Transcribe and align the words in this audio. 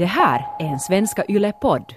Det 0.00 0.06
här 0.06 0.46
är 0.58 0.64
en 0.66 0.80
Svenska 0.80 1.24
Yle-podd. 1.28 1.94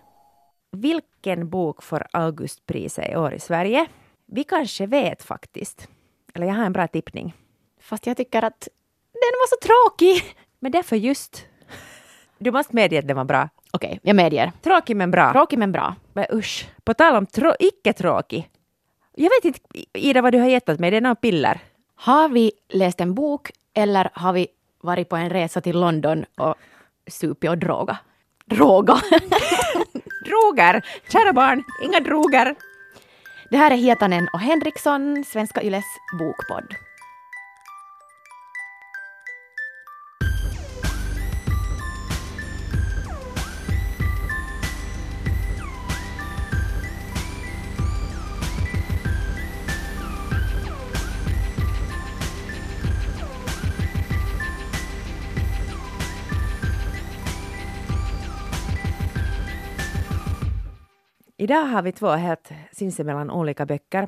Vilken 0.71 1.49
bok 1.49 1.83
får 1.83 2.07
Augustpriset 2.11 3.11
i 3.11 3.15
år 3.15 3.33
i 3.33 3.39
Sverige? 3.39 3.85
Vi 4.25 4.43
kanske 4.43 4.85
vet 4.85 5.23
faktiskt. 5.23 5.87
Eller 6.33 6.47
jag 6.47 6.53
har 6.53 6.65
en 6.65 6.73
bra 6.73 6.87
tippning. 6.87 7.33
Fast 7.81 8.07
jag 8.07 8.17
tycker 8.17 8.41
att 8.43 8.67
den 9.13 9.31
var 9.39 9.47
så 9.47 9.55
tråkig. 9.67 10.35
Men 10.59 10.71
därför 10.71 10.95
just. 10.95 11.45
Du 12.37 12.51
måste 12.51 12.75
medge 12.75 12.99
att 12.99 13.07
den 13.07 13.17
var 13.17 13.25
bra. 13.25 13.49
Okej, 13.71 13.99
jag 14.03 14.15
medger. 14.15 14.51
Tråkig 14.61 14.95
men 14.97 15.11
bra. 15.11 15.31
Tråkig 15.31 15.59
men 15.59 15.71
bra. 15.71 15.95
Men 16.13 16.25
usch. 16.33 16.67
På 16.83 16.93
tal 16.93 17.15
om 17.15 17.25
trå- 17.25 17.55
icke-tråkig. 17.59 18.49
Jag 19.15 19.29
vet 19.29 19.45
inte, 19.45 19.59
Ida, 19.93 20.21
vad 20.21 20.31
du 20.33 20.39
har 20.39 20.47
gett 20.47 20.69
åt 20.69 20.79
mig. 20.79 20.91
Det 20.91 20.97
är 20.97 21.01
några 21.01 21.15
piller. 21.15 21.59
Har 21.95 22.29
vi 22.29 22.51
läst 22.69 23.01
en 23.01 23.13
bok 23.13 23.51
eller 23.73 24.09
har 24.13 24.33
vi 24.33 24.47
varit 24.81 25.09
på 25.09 25.15
en 25.15 25.29
resa 25.29 25.61
till 25.61 25.79
London 25.79 26.25
och 26.37 26.55
supit 27.07 27.49
och 27.49 27.57
droga? 27.57 27.97
Droga! 28.45 28.93
Droger! 30.25 30.85
Kära 31.09 31.33
barn, 31.33 31.63
inga 31.83 31.99
droger! 31.99 32.55
Det 33.49 33.57
här 33.57 33.71
är 33.71 33.75
Hietanen 33.75 34.27
och 34.33 34.39
Henriksson, 34.39 35.23
Svenska 35.27 35.61
Yles 35.63 35.85
bokpodd. 36.19 36.75
Idag 61.43 61.63
har 61.63 61.81
vi 61.81 61.91
två 61.91 62.07
helt 62.07 62.51
sinsemellan 62.71 63.31
olika 63.31 63.65
böcker. 63.65 64.07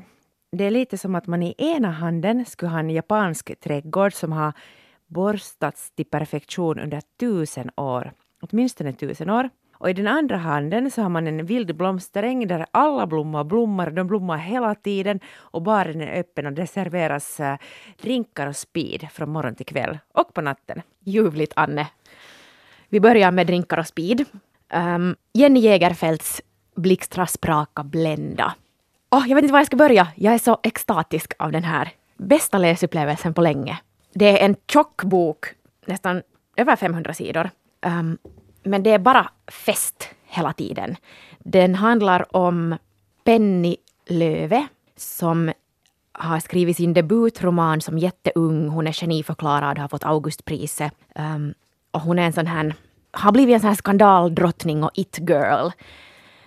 Det 0.52 0.64
är 0.64 0.70
lite 0.70 0.98
som 0.98 1.14
att 1.14 1.26
man 1.26 1.42
i 1.42 1.54
ena 1.58 1.90
handen 1.90 2.44
skulle 2.44 2.70
ha 2.70 2.78
en 2.78 2.90
japansk 2.90 3.60
trädgård 3.60 4.14
som 4.14 4.32
har 4.32 4.52
borstats 5.06 5.90
till 5.90 6.04
perfektion 6.04 6.78
under 6.78 7.02
tusen 7.20 7.70
år, 7.76 8.12
åtminstone 8.42 8.92
tusen 8.92 9.30
år. 9.30 9.50
Och 9.72 9.90
i 9.90 9.92
den 9.92 10.06
andra 10.06 10.36
handen 10.36 10.90
så 10.90 11.02
har 11.02 11.08
man 11.08 11.26
en 11.26 11.46
vild 11.46 11.76
blomsteräng 11.76 12.48
där 12.48 12.66
alla 12.70 13.06
blommor 13.06 13.44
blommar, 13.44 13.90
de 13.90 14.06
blommar 14.06 14.38
hela 14.38 14.74
tiden 14.74 15.20
och 15.36 15.62
baren 15.62 16.00
är 16.00 16.20
öppen 16.20 16.46
och 16.46 16.52
det 16.52 16.66
serveras 16.66 17.40
äh, 17.40 17.58
drinkar 18.02 18.46
och 18.46 18.56
speed 18.56 19.08
från 19.12 19.30
morgon 19.30 19.54
till 19.54 19.66
kväll 19.66 19.98
och 20.14 20.34
på 20.34 20.40
natten. 20.40 20.82
Ljuvligt, 21.00 21.52
Anne. 21.56 21.88
Vi 22.88 23.00
börjar 23.00 23.30
med 23.30 23.46
drinkar 23.46 23.78
och 23.78 23.86
speed. 23.86 24.20
Um, 24.20 24.26
ehm, 24.68 25.16
Jenny 25.32 25.60
Jägerfeldts 25.60 26.42
Blixtra, 26.76 27.26
Spraka, 27.26 27.84
blända. 27.84 28.54
Oh, 29.10 29.28
jag 29.28 29.34
vet 29.34 29.42
inte 29.42 29.52
var 29.52 29.60
jag 29.60 29.66
ska 29.66 29.76
börja. 29.76 30.08
Jag 30.14 30.34
är 30.34 30.38
så 30.38 30.58
extatisk 30.62 31.32
av 31.38 31.52
den 31.52 31.64
här. 31.64 31.92
Bästa 32.16 32.58
läsupplevelsen 32.58 33.34
på 33.34 33.40
länge. 33.40 33.78
Det 34.14 34.40
är 34.40 34.46
en 34.46 34.56
tjock 34.66 35.02
bok, 35.02 35.46
nästan 35.86 36.22
över 36.56 36.76
500 36.76 37.14
sidor. 37.14 37.50
Um, 37.86 38.18
men 38.62 38.82
det 38.82 38.90
är 38.90 38.98
bara 38.98 39.30
fest 39.46 40.08
hela 40.26 40.52
tiden. 40.52 40.96
Den 41.38 41.74
handlar 41.74 42.36
om 42.36 42.76
Penny 43.24 43.76
Löve 44.08 44.66
som 44.96 45.52
har 46.12 46.40
skrivit 46.40 46.76
sin 46.76 46.94
debutroman 46.94 47.80
som 47.80 47.98
jätteung. 47.98 48.68
Hon 48.68 48.86
är 48.86 48.92
geniförklarad, 48.92 49.78
har 49.78 49.88
fått 49.88 50.04
Augustpriset. 50.04 50.92
Um, 51.14 51.54
och 51.90 52.00
hon 52.00 52.18
är 52.18 52.22
en 52.22 52.32
sån 52.32 52.46
här, 52.46 52.74
har 53.10 53.32
blivit 53.32 53.54
en 53.54 53.60
sån 53.60 53.68
här 53.68 53.76
skandaldrottning 53.76 54.84
och 54.84 54.90
it-girl. 54.94 55.70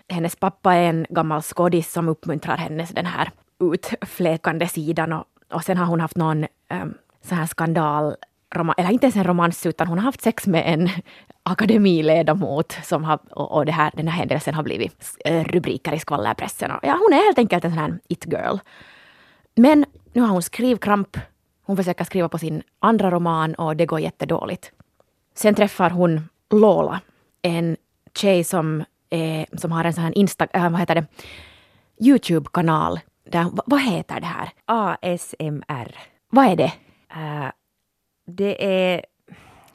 Hennes 0.10 0.36
pappa 0.36 0.74
är 0.74 0.90
en 0.90 1.06
gammal 1.10 1.42
skådis 1.42 1.92
som 1.92 2.10
uppmuntrar 2.10 2.58
hennes 2.58 2.90
den 2.90 3.06
här 3.06 3.32
utfläkande 3.60 4.68
sidan 4.68 5.14
och, 5.14 5.26
och 5.54 5.64
sen 5.64 5.78
har 5.78 5.86
hon 5.86 6.02
haft 6.02 6.18
någon 6.18 6.46
um, 6.70 6.94
sån 7.22 7.38
här 7.38 7.46
skandal 7.46 8.16
eller 8.78 8.92
inte 8.92 9.06
ens 9.06 9.16
en 9.16 9.24
romans, 9.24 9.66
utan 9.66 9.88
hon 9.88 9.98
har 9.98 10.06
haft 10.06 10.22
sex 10.22 10.48
med 10.48 10.64
en 10.74 10.90
akademiledamot 11.44 12.78
som 12.84 13.04
har, 13.04 13.20
och, 13.32 13.52
och 13.52 13.66
det 13.66 13.72
här, 13.72 13.92
den 13.94 14.08
här 14.08 14.18
händelsen 14.20 14.54
har 14.54 14.64
blivit 14.64 15.18
eh, 15.26 15.44
rubriker 15.44 15.94
i 15.94 16.00
skvallerpressen. 16.00 16.72
Och, 16.72 16.80
ja, 16.84 16.92
hon 16.92 17.14
är 17.14 17.26
helt 17.26 17.38
enkelt 17.38 17.66
en 17.66 17.72
sån 17.72 17.80
här 17.80 18.00
it-girl. 18.08 18.58
Men 19.56 19.86
nu 20.14 20.22
har 20.22 20.28
hon 20.28 20.42
skrivkramp. 20.42 21.18
Hon 21.66 21.78
försöker 21.78 22.04
skriva 22.04 22.30
på 22.30 22.38
sin 22.38 22.64
andra 22.80 23.12
roman 23.12 23.56
och 23.56 23.76
det 23.76 23.86
går 23.86 24.00
jättedåligt. 24.00 24.72
Sen 25.36 25.56
träffar 25.56 25.90
hon 25.90 26.30
Lola, 26.52 27.00
en 27.42 27.78
tjej 28.16 28.44
som, 28.44 28.84
är, 29.10 29.58
som 29.58 29.72
har 29.72 29.84
en 29.84 29.94
sån 29.94 30.04
här 30.04 30.18
Insta, 30.18 30.46
äh, 30.46 30.70
vad 30.70 30.80
heter 30.80 30.96
det, 30.96 31.06
Youtube-kanal. 32.00 33.00
Där, 33.24 33.52
vad 33.66 33.82
heter 33.82 34.20
det 34.20 34.26
här? 34.26 34.50
ASMR. 34.66 35.96
Vad 36.30 36.46
är 36.46 36.56
det? 36.56 36.74
Uh, 37.16 37.52
det 38.28 38.66
är 38.66 39.06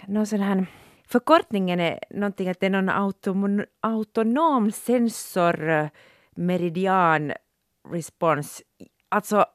någon 0.06 0.26
sån 0.26 0.40
här... 0.40 0.66
Förkortningen 1.08 1.80
är 1.80 1.98
någonting 2.10 2.48
att 2.48 2.60
det 2.60 2.66
är 2.66 2.70
någon 2.70 2.88
autom, 2.88 3.64
autonom 3.80 4.72
sensor 4.72 5.90
meridian 6.34 7.32
respons. 7.90 8.62
Alltså, 9.08 9.46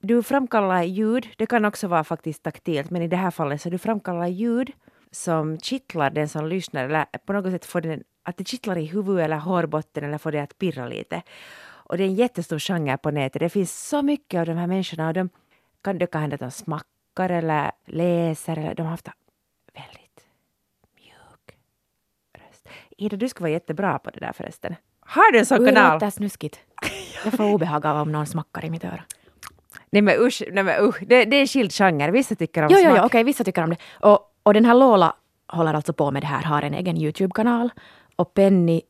du 0.00 0.22
framkallar 0.22 0.82
ljud, 0.82 1.28
det 1.38 1.46
kan 1.46 1.64
också 1.64 1.88
vara 1.88 2.04
faktiskt 2.04 2.42
taktilt, 2.42 2.90
men 2.90 3.02
i 3.02 3.08
det 3.08 3.16
här 3.16 3.30
fallet 3.30 3.60
så 3.62 3.70
du 3.70 3.78
framkallar 3.78 4.26
ljud 4.26 4.72
som 5.16 5.58
kittlar 5.60 6.10
den 6.10 6.28
som 6.28 6.46
lyssnar 6.46 6.84
eller 6.84 7.04
på 7.26 7.32
något 7.32 7.52
sätt 7.52 7.64
får 7.64 7.80
den 7.80 8.02
att 8.22 8.36
det 8.36 8.48
kittlar 8.48 8.78
i 8.78 8.84
huvudet 8.84 9.24
eller 9.24 9.36
hårbotten 9.36 10.04
eller 10.04 10.18
får 10.18 10.32
det 10.32 10.40
att 10.42 10.58
pirra 10.58 10.88
lite. 10.88 11.22
Och 11.88 11.96
det 11.98 12.04
är 12.04 12.06
en 12.08 12.14
jättestor 12.14 12.58
genre 12.58 12.96
på 12.96 13.10
nätet. 13.10 13.40
Det 13.40 13.48
finns 13.48 13.88
så 13.88 14.02
mycket 14.02 14.40
av 14.40 14.46
de 14.46 14.52
här 14.56 14.66
människorna 14.66 15.08
och 15.08 15.14
de 15.14 15.28
kan, 15.84 15.98
det 15.98 16.06
kan 16.06 16.20
hända 16.20 16.34
att 16.34 16.40
de 16.40 16.50
smackar 16.50 17.30
eller 17.30 17.70
läser 17.86 18.58
eller 18.58 18.74
de 18.74 18.82
har 18.82 18.90
haft 18.90 19.08
väldigt 19.74 20.26
mjuk 20.96 21.58
röst. 22.38 22.68
Ida, 22.96 23.16
du 23.16 23.28
ska 23.28 23.40
vara 23.40 23.50
jättebra 23.52 23.98
på 23.98 24.10
det 24.10 24.20
där 24.20 24.32
förresten. 24.32 24.74
Har 25.00 25.32
du 25.32 25.38
en 25.38 25.46
sån 25.46 25.58
kanal? 25.66 25.74
Det 25.74 25.92
låter 25.92 26.10
snuskigt. 26.10 26.60
Jag 27.24 27.32
får 27.32 27.44
obehag 27.44 27.86
av 27.86 27.96
om 28.02 28.12
någon 28.12 28.26
smackar 28.26 28.64
i 28.64 28.70
mitt 28.70 28.84
öra. 28.84 29.02
Nej 29.90 30.02
men 30.02 30.14
usch, 30.20 30.42
nej 30.52 30.64
men 30.64 30.84
usch. 30.84 31.00
Det, 31.06 31.24
det 31.24 31.36
är 31.36 31.40
en 31.40 31.46
skild 31.46 31.72
genre. 31.72 32.10
Vissa 32.10 32.34
tycker 32.34 32.62
om 32.62 32.68
Jo, 32.70 32.78
smak. 32.78 32.90
jo, 32.90 32.96
jo, 33.00 33.06
okej, 33.06 33.24
vissa 33.24 33.44
tycker 33.44 33.62
om 33.62 33.70
det. 33.70 33.76
Och, 34.00 34.32
och 34.46 34.54
den 34.54 34.64
här 34.64 34.74
Lola 34.74 35.14
håller 35.48 35.74
alltså 35.74 35.92
på 35.92 36.10
med 36.10 36.22
det 36.22 36.26
här, 36.26 36.42
har 36.42 36.62
en 36.62 36.74
egen 36.74 36.96
Youtube-kanal. 36.96 37.70
Och 38.16 38.34
Penny 38.34 38.82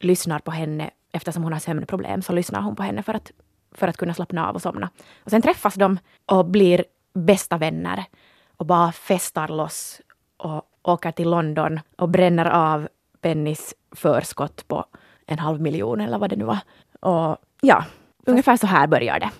lyssnar 0.00 0.38
på 0.38 0.50
henne, 0.50 0.90
eftersom 1.12 1.42
hon 1.42 1.52
har 1.52 1.60
sömnproblem, 1.60 2.22
så 2.22 2.32
lyssnar 2.32 2.60
hon 2.60 2.76
på 2.76 2.82
henne 2.82 3.02
för 3.02 3.14
att, 3.14 3.30
för 3.72 3.88
att 3.88 3.96
kunna 3.96 4.14
slappna 4.14 4.48
av 4.48 4.54
och 4.54 4.62
somna. 4.62 4.90
Och 5.24 5.30
sen 5.30 5.42
träffas 5.42 5.74
de 5.74 5.98
och 6.26 6.46
blir 6.46 6.84
bästa 7.14 7.58
vänner 7.58 8.04
och 8.56 8.66
bara 8.66 8.92
festar 8.92 9.48
loss 9.48 10.00
och 10.36 10.62
åker 10.82 11.10
till 11.10 11.30
London 11.30 11.80
och 11.98 12.08
bränner 12.08 12.46
av 12.46 12.88
Pennys 13.20 13.74
förskott 13.90 14.68
på 14.68 14.84
en 15.26 15.38
halv 15.38 15.60
miljon 15.60 16.00
eller 16.00 16.18
vad 16.18 16.30
det 16.30 16.36
nu 16.36 16.44
var. 16.44 16.58
Och 17.00 17.36
ja, 17.60 17.84
ungefär 18.26 18.56
så 18.56 18.66
här 18.66 18.86
börjar 18.86 19.20
det. 19.20 19.30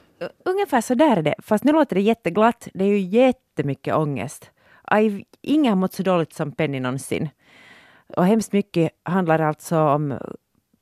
Ungefär 0.44 0.80
så 0.80 0.94
där 0.94 1.16
är 1.16 1.22
det. 1.22 1.34
Fast 1.38 1.64
nu 1.64 1.72
låter 1.72 1.96
det 1.96 2.02
jätteglatt. 2.02 2.68
Det 2.74 2.84
är 2.84 2.88
ju 2.88 2.98
jättemycket 2.98 3.94
ångest. 3.94 4.50
Aj, 4.82 5.24
ingen 5.40 5.72
har 5.72 5.76
mått 5.76 5.94
så 5.94 6.02
dåligt 6.02 6.32
som 6.32 6.52
Penny 6.52 6.80
någonsin. 6.80 7.28
Och 8.16 8.26
hemskt 8.26 8.52
mycket 8.52 8.90
handlar 9.02 9.38
alltså 9.38 9.78
om 9.78 10.18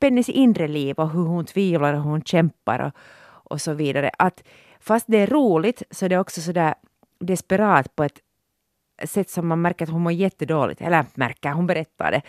Pennys 0.01 0.29
inre 0.29 0.69
liv 0.69 0.99
och 0.99 1.11
hur 1.11 1.25
hon 1.25 1.45
tvivlar 1.45 1.95
och 1.95 2.03
hur 2.03 2.11
hon 2.11 2.23
kämpar 2.23 2.79
och, 2.79 2.93
och 3.53 3.61
så 3.61 3.73
vidare. 3.73 4.11
Att 4.19 4.45
fast 4.81 5.07
det 5.09 5.19
är 5.19 5.27
roligt 5.27 5.83
så 5.91 6.05
är 6.05 6.09
det 6.09 6.19
också 6.19 6.41
så 6.41 6.53
där 6.53 6.75
desperat 7.21 7.97
på 7.97 8.05
ett 8.05 8.21
sätt 9.05 9.31
som 9.31 9.49
man 9.49 9.63
märker 9.63 9.85
att 9.85 9.93
hon 9.93 10.03
mår 10.03 10.13
jättedåligt. 10.13 10.81
Eller 10.81 11.05
märker, 11.15 11.51
hon 11.51 11.67
berättar 11.67 12.11
det, 12.11 12.23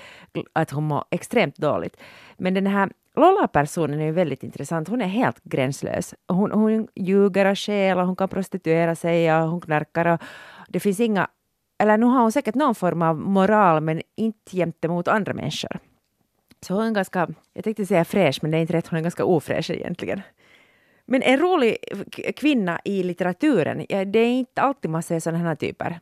att 0.54 0.72
hon 0.72 0.84
mår 0.84 1.04
extremt 1.12 1.57
dåligt. 1.57 1.98
Men 2.38 2.54
den 2.54 2.68
här 2.68 2.90
Lola-personen 3.16 4.00
är 4.00 4.06
ju 4.06 4.12
väldigt 4.12 4.44
intressant. 4.44 4.88
Hon 4.88 5.01
är 5.01 5.07
helt 5.07 5.44
gränslös. 5.44 6.16
Hon, 6.28 6.51
hon 6.51 6.88
ljuger 6.95 7.45
och 7.45 7.60
stjäl 7.60 7.98
och 7.98 8.06
hon 8.06 8.16
kan 8.16 8.30
prostituera 8.30 8.95
sig 8.95 9.34
och 9.34 9.50
hon 9.50 9.62
knarkar. 9.62 10.06
Och 10.06 10.22
det 10.68 10.80
finns 10.80 11.00
inga... 11.00 11.28
Eller 11.81 11.98
nu 11.98 12.06
har 12.06 12.22
hon 12.22 12.31
säkert 12.31 12.56
någon 12.56 12.75
form 12.75 13.01
av 13.01 13.19
moral 13.19 13.81
men 13.81 14.01
inte 14.16 14.51
gentemot 14.51 15.07
andra 15.07 15.33
människor. 15.33 15.80
Så 16.62 16.74
hon 16.74 16.86
är 16.86 16.92
ganska, 16.92 17.28
jag 17.54 17.63
tänkte 17.63 17.86
säga 17.86 18.06
fräsch 18.06 18.39
men 18.42 18.51
det 18.51 18.57
är 18.57 18.62
inte 18.62 18.74
rätt, 18.74 18.88
hon 18.88 19.00
är 19.00 19.04
ganska 19.04 19.25
ofräsch 19.25 19.69
egentligen. 19.69 20.22
Men 21.06 21.22
en 21.22 21.39
rolig 21.39 21.78
kvinna 22.36 22.80
i 22.86 23.04
litteraturen, 23.04 23.86
det 23.88 24.19
är 24.19 24.28
inte 24.28 24.62
alltid 24.62 24.92
man 24.92 25.04
ser 25.04 25.19
sådana 25.19 25.44
här 25.44 25.56
typer. 25.56 26.00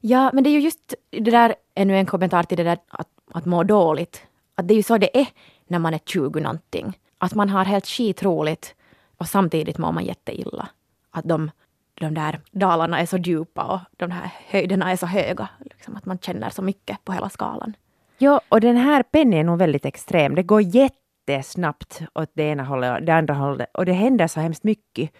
Ja, 0.00 0.30
men 0.32 0.44
det 0.44 0.50
är 0.50 0.52
ju 0.52 0.60
just 0.60 0.94
det 1.10 1.30
där, 1.30 1.54
ännu 1.74 1.96
en 1.96 2.06
kommentar 2.06 2.42
till 2.42 2.56
det 2.56 2.64
där 2.64 2.78
att, 2.88 3.08
att 3.32 3.44
må 3.44 3.62
dåligt. 3.62 4.22
Att 4.54 4.68
det 4.68 4.74
är 4.74 4.76
ju 4.76 4.82
så 4.82 4.98
det 4.98 5.20
är 5.20 5.26
när 5.66 5.78
man 5.78 5.94
är 5.94 6.00
20 6.04 6.40
någonting. 6.40 6.98
Att 7.18 7.34
man 7.34 7.48
har 7.48 7.64
helt 7.64 7.86
skitroligt 7.86 8.74
och 9.18 9.28
samtidigt 9.28 9.78
mår 9.78 9.92
man 9.92 10.04
jätteilla. 10.04 10.68
Att 11.10 11.24
de, 11.24 11.50
de 11.94 12.14
där 12.14 12.40
dalarna 12.50 13.00
är 13.00 13.06
så 13.06 13.16
djupa 13.16 13.64
och 13.64 13.80
de 13.96 14.10
här 14.10 14.30
höjderna 14.48 14.90
är 14.90 14.96
så 14.96 15.06
höga. 15.06 15.48
Liksom 15.60 15.96
att 15.96 16.06
man 16.06 16.18
känner 16.18 16.50
så 16.50 16.62
mycket 16.62 17.04
på 17.04 17.12
hela 17.12 17.28
skalan. 17.28 17.76
Ja, 18.18 18.40
och 18.48 18.60
den 18.60 18.76
här 18.76 19.02
Penny 19.02 19.36
är 19.36 19.44
nog 19.44 19.58
väldigt 19.58 19.84
extrem. 19.84 20.34
Det 20.34 20.42
går 20.42 20.62
jättesnabbt 20.62 22.02
åt 22.14 22.30
det 22.34 22.42
ena 22.42 22.64
hållet 22.64 22.98
och 22.98 23.06
det 23.06 23.14
andra 23.14 23.34
hållet 23.34 23.70
och 23.74 23.86
det 23.86 23.92
händer 23.92 24.26
så 24.26 24.40
hemskt 24.40 24.64
mycket. 24.64 25.10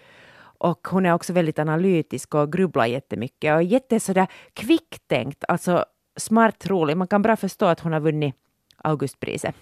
Och 0.59 0.89
hon 0.91 1.07
är 1.07 1.13
också 1.13 1.33
väldigt 1.33 1.59
analytisk 1.59 2.35
och 2.35 2.53
grubblar 2.53 2.87
jättemycket 2.87 3.55
och 3.55 3.63
jätte 3.63 4.01
sådär 4.01 4.27
kvicktänkt, 4.53 5.45
alltså 5.49 5.85
smart 6.17 6.67
rolig. 6.67 6.97
Man 6.97 7.09
kan 7.09 7.23
bra 7.23 7.37
förstå 7.37 7.67
att 7.67 7.81
hon 7.81 7.93
har 7.93 8.01
vunnit 8.01 8.35
Augustpriset. 8.77 9.55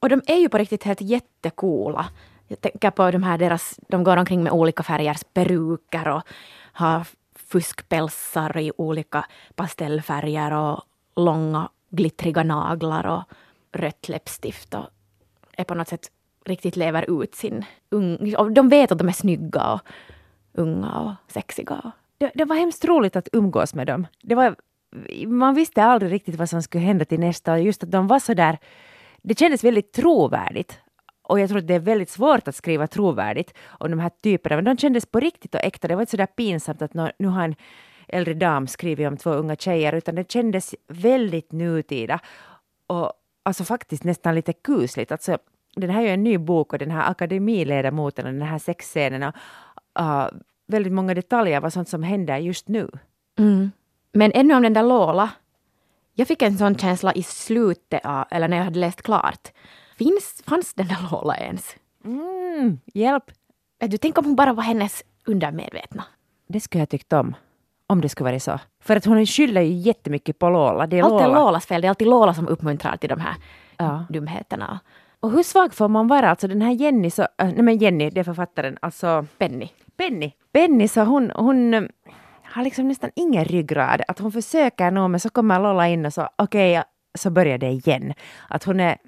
Och 0.00 0.08
de 0.08 0.22
är 0.26 0.36
ju 0.36 0.48
på 0.48 0.58
riktigt 0.58 0.84
helt 0.84 1.00
jättecoola. 1.00 2.06
Jag 2.48 2.60
tänker 2.60 2.90
på 2.90 3.10
de 3.10 3.22
här 3.22 3.38
deras, 3.38 3.80
de 3.88 4.04
går 4.04 4.16
omkring 4.16 4.42
med 4.42 4.52
olika 4.52 4.82
färgers 4.82 5.24
peruker 5.32 6.08
och 6.08 6.22
har 6.72 7.06
fuskpälsar 7.34 8.58
i 8.58 8.72
olika 8.76 9.26
pastellfärger 9.54 10.52
och 10.52 10.82
långa 11.16 11.68
glittriga 11.90 12.42
naglar 12.42 13.06
och 13.06 13.22
rött 13.72 14.08
läppstift 14.08 14.74
och 14.74 14.86
är 15.52 15.64
på 15.64 15.74
något 15.74 15.88
sätt 15.88 16.10
riktigt 16.44 16.76
lever 16.76 17.22
ut 17.22 17.34
sin... 17.34 17.64
Un, 17.90 18.36
och 18.36 18.52
de 18.52 18.68
vet 18.68 18.92
att 18.92 18.98
de 18.98 19.08
är 19.08 19.12
snygga 19.12 19.72
och 19.72 19.80
unga 20.52 20.92
och 21.00 21.32
sexiga. 21.32 21.92
Det, 22.18 22.30
det 22.34 22.44
var 22.44 22.56
hemskt 22.56 22.84
roligt 22.84 23.16
att 23.16 23.28
umgås 23.32 23.74
med 23.74 23.86
dem. 23.86 24.06
Det 24.22 24.34
var, 24.34 24.56
man 25.26 25.54
visste 25.54 25.84
aldrig 25.84 26.12
riktigt 26.12 26.34
vad 26.34 26.48
som 26.48 26.62
skulle 26.62 26.84
hända 26.84 27.04
till 27.04 27.20
nästa 27.20 27.52
och 27.52 27.60
just 27.60 27.82
att 27.82 27.90
de 27.90 28.06
var 28.06 28.18
så 28.18 28.34
där... 28.34 28.58
Det 29.22 29.38
kändes 29.38 29.64
väldigt 29.64 29.92
trovärdigt. 29.92 30.80
Och 31.28 31.40
jag 31.40 31.48
tror 31.48 31.58
att 31.58 31.66
det 31.66 31.74
är 31.74 31.78
väldigt 31.78 32.10
svårt 32.10 32.48
att 32.48 32.54
skriva 32.54 32.86
trovärdigt 32.86 33.54
om 33.68 33.90
de 33.90 34.00
här 34.00 34.10
typerna, 34.22 34.56
men 34.56 34.64
de 34.64 34.76
kändes 34.76 35.06
på 35.06 35.20
riktigt 35.20 35.54
och 35.54 35.64
äkta. 35.64 35.88
Det 35.88 35.94
var 35.94 36.02
inte 36.02 36.10
så 36.10 36.16
där 36.16 36.26
pinsamt 36.26 36.82
att 36.82 36.94
nu 36.94 37.28
har 37.28 37.44
en 37.44 37.54
äldre 38.08 38.34
dam 38.34 38.66
skrivit 38.66 39.08
om 39.08 39.16
två 39.16 39.30
unga 39.30 39.56
tjejer, 39.56 39.92
utan 39.92 40.14
det 40.14 40.30
kändes 40.32 40.74
väldigt 40.88 41.52
nutida. 41.52 42.20
Och 42.86 43.12
alltså 43.42 43.64
faktiskt 43.64 44.04
nästan 44.04 44.34
lite 44.34 44.52
kusligt. 44.52 45.12
Alltså, 45.12 45.38
den 45.76 45.90
här 45.90 46.02
är 46.02 46.06
ju 46.06 46.12
en 46.12 46.24
ny 46.24 46.38
bok 46.38 46.72
och 46.72 46.78
den 46.78 46.90
här 46.90 47.10
akademiledamoten 47.10 48.26
och 48.26 48.32
den 48.32 48.42
här 48.42 48.58
sexscenen 48.58 49.22
och 49.22 49.34
uh, 50.00 50.28
väldigt 50.66 50.92
många 50.92 51.14
detaljer 51.14 51.60
var 51.60 51.70
sånt 51.70 51.88
som 51.88 52.02
händer 52.02 52.38
just 52.38 52.68
nu. 52.68 52.90
Mm. 53.38 53.70
Men 54.12 54.32
ännu 54.32 54.54
om 54.54 54.62
den 54.62 54.74
där 54.74 54.82
Lola. 54.82 55.30
Jag 56.14 56.28
fick 56.28 56.42
en 56.42 56.58
sån 56.58 56.78
känsla 56.78 57.12
i 57.12 57.22
slutet 57.22 58.04
av, 58.04 58.24
eller 58.30 58.48
när 58.48 58.56
jag 58.56 58.64
hade 58.64 58.78
läst 58.78 59.02
klart. 59.02 59.52
Finns, 59.98 60.42
fanns 60.46 60.74
den 60.74 60.88
där 60.88 61.08
Lola 61.10 61.36
ens? 61.36 61.76
Mm, 62.04 62.80
hjälp! 62.94 63.24
Du, 63.80 63.96
tänk 63.96 64.18
om 64.18 64.24
hon 64.24 64.36
bara 64.36 64.52
var 64.52 64.62
hennes 64.62 65.02
undermedvetna. 65.26 66.04
Det 66.48 66.60
skulle 66.60 66.82
jag 66.82 66.88
tyckt 66.88 67.12
om. 67.12 67.36
Om 67.86 68.00
det 68.00 68.08
skulle 68.08 68.30
vara 68.30 68.40
så. 68.40 68.60
För 68.80 68.96
att 68.96 69.04
hon 69.04 69.26
skyller 69.26 69.60
ju 69.60 69.72
jättemycket 69.72 70.38
på 70.38 70.48
Lola. 70.50 70.86
Det 70.86 70.98
är 70.98 71.02
Allt 71.02 71.22
är 71.22 71.28
Lolas 71.28 71.66
fel. 71.66 71.80
Det 71.80 71.86
är 71.86 71.88
alltid 71.88 72.08
Lola 72.08 72.34
som 72.34 72.48
uppmuntrar 72.48 72.96
till 72.96 73.08
de 73.08 73.20
här 73.20 73.34
ja. 73.76 74.04
dumheterna. 74.08 74.80
Och 75.20 75.30
hur 75.30 75.42
svag 75.42 75.74
får 75.74 75.88
man 75.88 76.08
vara? 76.08 76.30
Alltså 76.30 76.48
den 76.48 76.62
här 76.62 76.72
Jenny, 76.72 77.10
så, 77.10 77.22
äh, 77.22 77.28
nej 77.38 77.62
men 77.62 77.78
Jenny, 77.78 78.10
det 78.10 78.20
är 78.20 78.24
författaren, 78.24 78.78
alltså 78.82 79.26
Penny. 79.38 79.68
Penny. 79.96 80.32
Penny, 80.52 80.88
så 80.88 81.00
hon, 81.00 81.30
hon 81.34 81.74
äh, 81.74 81.82
har 82.42 82.64
liksom 82.64 82.88
nästan 82.88 83.10
ingen 83.16 83.44
ryggrad. 83.44 84.02
Att 84.08 84.18
hon 84.18 84.32
försöker 84.32 84.90
nog, 84.90 85.10
men 85.10 85.20
så 85.20 85.30
kommer 85.30 85.60
Lola 85.60 85.88
in 85.88 86.06
och 86.06 86.14
så 86.14 86.28
okej, 86.36 86.78
okay, 86.78 86.84
så 87.18 87.30
börjar 87.30 87.58
det 87.58 87.70
igen. 87.70 88.14
Att 88.48 88.64
hon 88.64 88.80
är, 88.80 88.98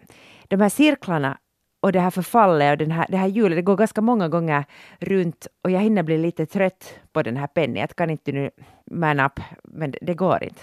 de 0.51 0.61
här 0.61 0.69
cirklarna 0.69 1.39
och 1.81 1.93
det 1.93 2.01
här 2.01 2.11
förfallet 2.11 2.73
och 2.73 2.79
den 2.79 2.91
här, 2.91 3.07
det 3.09 3.17
här 3.17 3.27
hjulet, 3.27 3.59
det 3.59 3.63
går 3.63 3.77
ganska 3.77 4.01
många 4.01 4.29
gånger 4.29 4.65
runt 4.99 5.47
och 5.65 5.71
jag 5.71 5.81
hinner 5.81 6.03
bli 6.03 6.19
lite 6.19 6.47
trött 6.47 6.95
på 7.13 7.23
den 7.23 7.37
här 7.37 7.47
Penny. 7.47 7.81
Jag 7.81 7.97
kan 7.97 8.11
inte 8.11 8.33
nu 8.33 8.51
man 8.91 9.21
up, 9.21 9.41
men 9.65 9.91
det, 9.91 9.99
det 10.03 10.15
går 10.15 10.43
inte. 10.45 10.61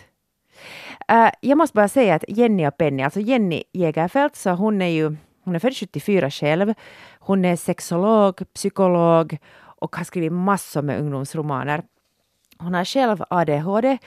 Uh, 1.11 1.29
jag 1.41 1.57
måste 1.57 1.75
bara 1.75 1.87
säga 1.87 2.15
att 2.15 2.23
Jenny 2.27 2.67
och 2.67 2.77
Penny, 2.77 3.03
alltså 3.03 3.19
Jenny 3.19 3.63
Jägerfeld, 3.73 4.35
så 4.35 4.49
hon 4.49 4.81
är 4.81 4.87
ju 4.87 5.15
hon 5.43 5.55
är 5.55 5.59
född 5.59 5.77
74 5.77 6.31
själv. 6.31 6.73
Hon 7.19 7.45
är 7.45 7.55
sexolog, 7.55 8.53
psykolog 8.53 9.37
och 9.81 9.95
har 9.95 10.03
skrivit 10.03 10.31
massor 10.31 10.81
med 10.81 10.99
ungdomsromaner. 10.99 11.83
Hon 12.57 12.73
har 12.73 12.85
själv 12.85 13.23
ADHD 13.29 13.97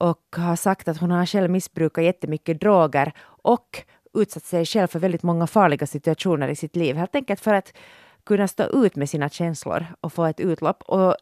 och 0.00 0.36
har 0.36 0.56
sagt 0.56 0.88
att 0.88 0.98
hon 0.98 1.10
har 1.10 1.26
själv 1.26 1.50
missbrukat 1.50 2.04
jättemycket 2.04 2.60
droger 2.60 3.12
och 3.42 3.82
utsatt 4.14 4.44
sig 4.44 4.66
själv 4.66 4.86
för 4.86 4.98
väldigt 4.98 5.22
många 5.22 5.46
farliga 5.46 5.86
situationer 5.86 6.48
i 6.48 6.56
sitt 6.56 6.76
liv. 6.76 6.96
Helt 6.96 7.14
enkelt 7.14 7.40
för 7.40 7.54
att 7.54 7.76
kunna 8.24 8.48
stå 8.48 8.64
ut 8.84 8.96
med 8.96 9.10
sina 9.10 9.28
känslor 9.28 9.86
och 10.00 10.12
få 10.12 10.24
ett 10.24 10.40
utlopp. 10.40 10.82
Och 10.82 11.16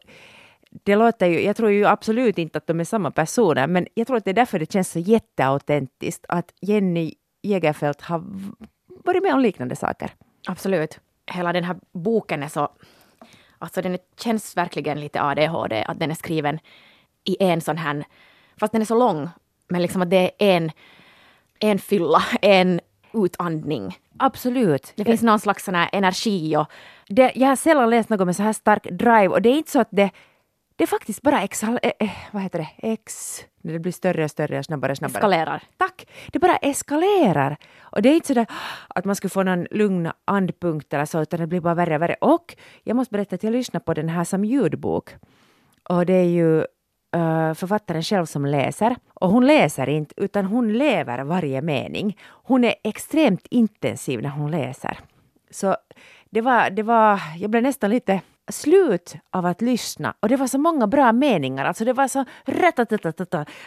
det 0.83 0.95
låter 0.95 1.27
ju, 1.27 1.41
jag 1.41 1.55
tror 1.55 1.71
ju 1.71 1.85
absolut 1.85 2.37
inte 2.37 2.57
att 2.57 2.67
de 2.67 2.79
är 2.79 2.83
samma 2.83 3.11
personer, 3.11 3.67
men 3.67 3.87
jag 3.93 4.07
tror 4.07 4.17
att 4.17 4.25
det 4.25 4.31
är 4.31 4.35
därför 4.35 4.59
det 4.59 4.71
känns 4.71 4.91
så 4.91 4.99
jätteautentiskt 4.99 6.25
att 6.29 6.53
Jenny 6.61 7.13
Jägerfeld 7.41 8.01
har 8.01 8.23
varit 8.87 9.23
med 9.23 9.33
om 9.33 9.39
liknande 9.39 9.75
saker. 9.75 10.11
Absolut. 10.47 10.99
Hela 11.31 11.53
den 11.53 11.63
här 11.63 11.77
boken 11.91 12.43
är 12.43 12.47
så... 12.47 12.69
Alltså 13.57 13.81
den 13.81 13.97
känns 14.17 14.57
verkligen 14.57 14.99
lite 14.99 15.21
ADHD, 15.21 15.83
att 15.83 15.99
den 15.99 16.11
är 16.11 16.15
skriven 16.15 16.59
i 17.23 17.37
en 17.39 17.61
sån 17.61 17.77
här... 17.77 18.05
Fast 18.59 18.73
den 18.73 18.81
är 18.81 18.85
så 18.85 18.99
lång, 18.99 19.29
men 19.67 19.81
liksom 19.81 20.01
att 20.01 20.09
det 20.09 20.17
är 20.17 20.31
en, 20.37 20.71
en 21.71 21.79
fylla, 21.79 22.23
en 22.41 22.79
utandning. 23.13 23.97
Absolut. 24.17 24.93
Det 24.95 25.05
finns 25.05 25.21
någon 25.21 25.39
slags 25.39 25.65
sån 25.65 25.75
här 25.75 25.89
energi 25.93 26.57
och... 26.57 26.65
Det, 27.07 27.31
jag 27.35 27.47
har 27.47 27.55
sällan 27.55 27.89
läst 27.89 28.09
något 28.09 28.25
med 28.25 28.35
så 28.35 28.43
här 28.43 28.53
stark 28.53 28.83
drive 28.83 29.27
och 29.27 29.41
det 29.41 29.49
är 29.49 29.57
inte 29.57 29.71
så 29.71 29.79
att 29.79 29.89
det 29.91 30.11
det 30.77 30.83
är 30.83 30.87
faktiskt 30.87 31.21
bara 31.21 31.41
exhal... 31.41 31.79
Eh, 31.83 31.91
eh, 31.99 32.09
vad 32.31 32.43
heter 32.43 32.59
det? 32.59 32.91
Ex... 32.91 33.39
Det 33.61 33.79
blir 33.79 33.91
större 33.91 34.23
och 34.23 34.31
större 34.31 34.59
och 34.59 34.65
snabbare 34.65 34.91
och 34.91 34.97
snabbare. 34.97 35.17
Eskalerar. 35.17 35.63
Tack! 35.77 36.07
Det 36.31 36.39
bara 36.39 36.55
eskalerar. 36.55 37.57
Och 37.79 38.01
det 38.01 38.09
är 38.09 38.15
inte 38.15 38.27
så 38.27 38.33
där 38.33 38.47
att 38.87 39.05
man 39.05 39.15
skulle 39.15 39.29
få 39.29 39.43
någon 39.43 39.67
lugn 39.71 40.11
andpunkt 40.25 40.93
eller 40.93 41.05
så, 41.05 41.21
utan 41.21 41.39
det 41.39 41.47
blir 41.47 41.59
bara 41.59 41.73
värre 41.73 41.95
och 41.95 42.01
värre. 42.01 42.15
Och 42.21 42.55
jag 42.83 42.95
måste 42.95 43.11
berätta 43.11 43.35
att 43.35 43.43
jag 43.43 43.53
lyssnar 43.53 43.79
på 43.79 43.93
den 43.93 44.09
här 44.09 44.23
som 44.23 44.45
ljudbok. 44.45 45.15
Och 45.89 46.05
det 46.05 46.13
är 46.13 46.29
ju 46.29 46.65
Eh, 47.15 47.53
författaren 47.53 48.03
själv 48.03 48.25
som 48.25 48.45
läser. 48.45 48.95
Och 49.13 49.29
hon 49.29 49.47
läser 49.47 49.89
inte, 49.89 50.13
utan 50.17 50.45
hon 50.45 50.73
lever 50.73 51.23
varje 51.23 51.61
mening. 51.61 52.17
Hon 52.27 52.63
är 52.63 52.75
extremt 52.83 53.47
intensiv 53.49 54.21
när 54.21 54.29
hon 54.29 54.51
läser. 54.51 54.99
Så 55.51 55.75
det 56.29 56.41
var, 56.41 56.69
det 56.69 56.83
var, 56.83 57.19
jag 57.37 57.49
blev 57.49 57.63
nästan 57.63 57.89
lite 57.89 58.21
slut 58.51 59.15
av 59.31 59.45
att 59.45 59.61
lyssna 59.61 60.13
och 60.19 60.29
det 60.29 60.35
var 60.35 60.47
så 60.47 60.57
många 60.57 60.87
bra 60.87 61.11
meningar, 61.11 61.65
alltså 61.65 61.85
det 61.85 61.93
var 61.93 62.07
så 62.07 62.25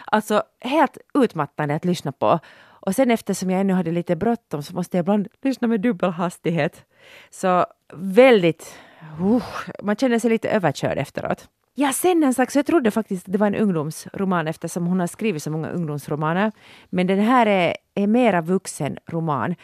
alltså 0.06 0.42
helt 0.60 0.98
utmattande 1.14 1.74
att 1.74 1.84
lyssna 1.84 2.12
på. 2.12 2.38
Och 2.60 2.94
sen 2.94 3.10
eftersom 3.10 3.50
jag 3.50 3.60
ännu 3.60 3.72
hade 3.72 3.90
lite 3.90 4.16
bråttom 4.16 4.62
så 4.62 4.74
måste 4.74 4.96
jag 4.96 5.02
ibland 5.02 5.28
lyssna 5.42 5.68
med 5.68 5.80
dubbel 5.80 6.10
hastighet. 6.10 6.84
Så 7.30 7.66
väldigt, 7.94 8.78
uh, 9.20 9.44
man 9.82 9.96
känner 9.96 10.18
sig 10.18 10.30
lite 10.30 10.48
överkörd 10.48 10.98
efteråt. 10.98 11.48
Ja, 11.80 11.92
sen 11.92 12.22
en 12.22 12.34
så 12.34 12.46
jag 12.54 12.66
trodde 12.66 12.90
faktiskt 12.90 13.26
det 13.28 13.38
var 13.38 13.46
en 13.46 13.54
ungdomsroman 13.54 14.48
eftersom 14.48 14.86
hon 14.86 15.00
har 15.00 15.06
skrivit 15.06 15.42
så 15.42 15.50
många 15.50 15.68
ungdomsromaner. 15.68 16.52
Men 16.90 17.06
den 17.06 17.18
här 17.18 17.46
är, 17.46 17.76
är 17.94 18.06
mera 18.06 18.40
vuxen 18.40 18.98
roman. 19.06 19.54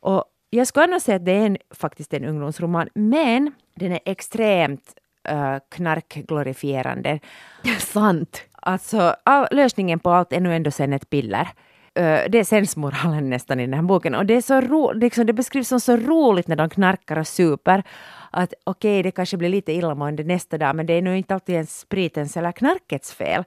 Och 0.00 0.24
jag 0.50 0.66
skulle 0.66 0.84
annars 0.84 1.02
säga 1.02 1.16
att 1.16 1.24
det 1.24 1.32
är 1.32 1.46
en, 1.46 1.56
faktiskt 1.70 2.14
en 2.14 2.24
ungdomsroman, 2.24 2.88
men 2.94 3.52
den 3.74 3.92
är 3.92 4.00
extremt 4.04 4.94
uh, 5.30 5.56
knarkglorifierande. 5.68 7.20
Sant. 7.78 8.42
Alltså, 8.52 9.16
all, 9.24 9.46
lösningen 9.50 9.98
på 9.98 10.10
allt 10.10 10.32
är 10.32 10.40
nu 10.40 10.56
ändå 10.56 10.70
sen 10.70 10.92
ett 10.92 11.10
piller. 11.10 11.48
Eh, 11.94 12.30
det 12.30 12.38
är 12.38 12.44
sensmoralen 12.44 13.30
nästan 13.30 13.60
i 13.60 13.66
den 13.66 13.74
här 13.74 13.82
boken. 13.82 14.14
Och 14.14 14.26
det, 14.26 14.34
är 14.34 14.40
så 14.40 14.60
ro, 14.60 14.92
liksom, 14.92 15.26
det 15.26 15.32
beskrivs 15.32 15.68
som 15.68 15.80
så 15.80 15.96
roligt 15.96 16.48
när 16.48 16.56
de 16.56 16.70
knarkar 16.70 17.18
och 17.18 17.26
super. 17.26 17.82
Att 18.30 18.54
okej, 18.64 18.92
okay, 18.92 19.02
det 19.02 19.10
kanske 19.10 19.36
blir 19.36 19.48
lite 19.48 19.72
illamående 19.72 20.24
nästa 20.24 20.58
dag, 20.58 20.76
men 20.76 20.86
det 20.86 20.92
är 20.92 21.02
nog 21.02 21.16
inte 21.16 21.34
alltid 21.34 21.54
ens 21.54 21.80
spritens 21.80 22.36
eller 22.36 22.52
knarkets 22.52 23.14
fel. 23.14 23.44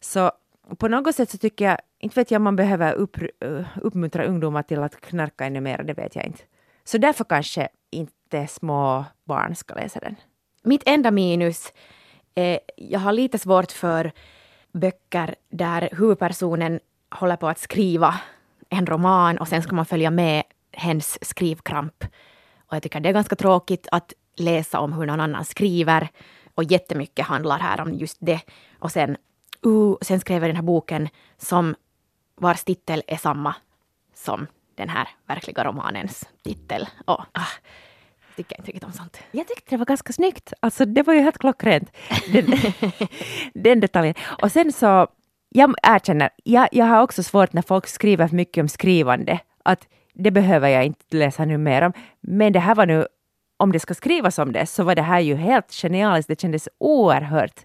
Så 0.00 0.32
på 0.76 0.88
något 0.88 1.14
sätt 1.14 1.30
så 1.30 1.38
tycker 1.38 1.64
jag, 1.64 1.78
inte 1.98 2.20
vet 2.20 2.30
jag 2.30 2.38
om 2.38 2.44
man 2.44 2.56
behöver 2.56 2.92
upp, 2.92 3.16
eh, 3.16 3.78
uppmuntra 3.82 4.24
ungdomar 4.24 4.62
till 4.62 4.82
att 4.82 5.00
knarka 5.00 5.44
ännu 5.44 5.60
mer, 5.60 5.82
det 5.82 5.94
vet 5.94 6.16
jag 6.16 6.24
inte. 6.24 6.42
Så 6.84 6.98
därför 6.98 7.24
kanske 7.24 7.68
inte 7.90 8.46
små 8.46 9.04
barn 9.24 9.54
ska 9.54 9.74
läsa 9.74 10.00
den. 10.00 10.16
Mitt 10.62 10.82
enda 10.86 11.10
minus 11.10 11.72
är, 12.34 12.60
jag 12.76 13.00
har 13.00 13.12
lite 13.12 13.38
svårt 13.38 13.72
för 13.72 14.12
böcker 14.72 15.34
där 15.50 15.88
huvudpersonen 15.92 16.80
håller 17.10 17.36
på 17.36 17.48
att 17.48 17.58
skriva 17.58 18.20
en 18.68 18.86
roman 18.86 19.38
och 19.38 19.48
sen 19.48 19.62
ska 19.62 19.74
man 19.74 19.86
följa 19.86 20.10
med 20.10 20.42
hens 20.72 21.18
skrivkramp. 21.22 22.04
Och 22.66 22.76
jag 22.76 22.82
tycker 22.82 23.00
det 23.00 23.08
är 23.08 23.12
ganska 23.12 23.36
tråkigt 23.36 23.88
att 23.92 24.12
läsa 24.36 24.80
om 24.80 24.92
hur 24.92 25.06
någon 25.06 25.20
annan 25.20 25.44
skriver 25.44 26.08
och 26.54 26.64
jättemycket 26.64 27.26
handlar 27.26 27.58
här 27.58 27.80
om 27.80 27.94
just 27.94 28.16
det. 28.20 28.40
Och 28.78 28.92
sen, 28.92 29.16
uh, 29.66 29.96
sen 30.02 30.20
skrev 30.20 30.42
jag 30.42 30.48
den 30.48 30.56
här 30.56 30.62
boken 30.62 31.08
som 31.36 31.74
vars 32.34 32.64
titel 32.64 33.02
är 33.06 33.16
samma 33.16 33.54
som 34.14 34.46
den 34.74 34.88
här 34.88 35.08
verkliga 35.26 35.64
romanens 35.64 36.28
titel. 36.42 36.88
Och, 37.04 37.20
ah, 37.32 37.46
tycker 38.38 38.56
inte 38.58 38.68
riktigt 38.68 38.84
om 38.84 38.92
sånt. 38.92 39.20
Jag 39.30 39.48
tyckte 39.48 39.70
det 39.70 39.76
var 39.76 39.86
ganska 39.86 40.12
snyggt. 40.12 40.52
Alltså 40.60 40.84
det 40.84 41.02
var 41.02 41.14
ju 41.14 41.20
helt 41.20 41.38
klockrent. 41.38 41.90
Den, 42.32 42.46
den 43.54 43.80
detaljen. 43.80 44.14
Och 44.42 44.52
sen 44.52 44.72
så 44.72 45.08
jag 45.48 45.74
erkänner, 45.82 46.30
jag, 46.44 46.68
jag 46.72 46.86
har 46.86 47.02
också 47.02 47.22
svårt 47.22 47.52
när 47.52 47.62
folk 47.62 47.86
skriver 47.86 48.28
för 48.28 48.36
mycket 48.36 48.62
om 48.62 48.68
skrivande. 48.68 49.40
Att 49.64 49.88
det 50.14 50.30
behöver 50.30 50.68
jag 50.68 50.84
inte 50.84 51.16
läsa 51.16 51.44
nu 51.44 51.58
mer 51.58 51.82
om. 51.82 51.92
Men 52.20 52.52
det 52.52 52.58
här 52.58 52.74
var 52.74 52.86
nu, 52.86 53.06
om 53.56 53.72
det 53.72 53.80
ska 53.80 53.94
skrivas 53.94 54.38
om 54.38 54.52
det, 54.52 54.66
så 54.66 54.82
var 54.82 54.94
det 54.94 55.02
här 55.02 55.20
ju 55.20 55.34
helt 55.34 55.72
genialiskt. 55.72 56.28
Det 56.28 56.40
kändes 56.40 56.68
oerhört 56.78 57.60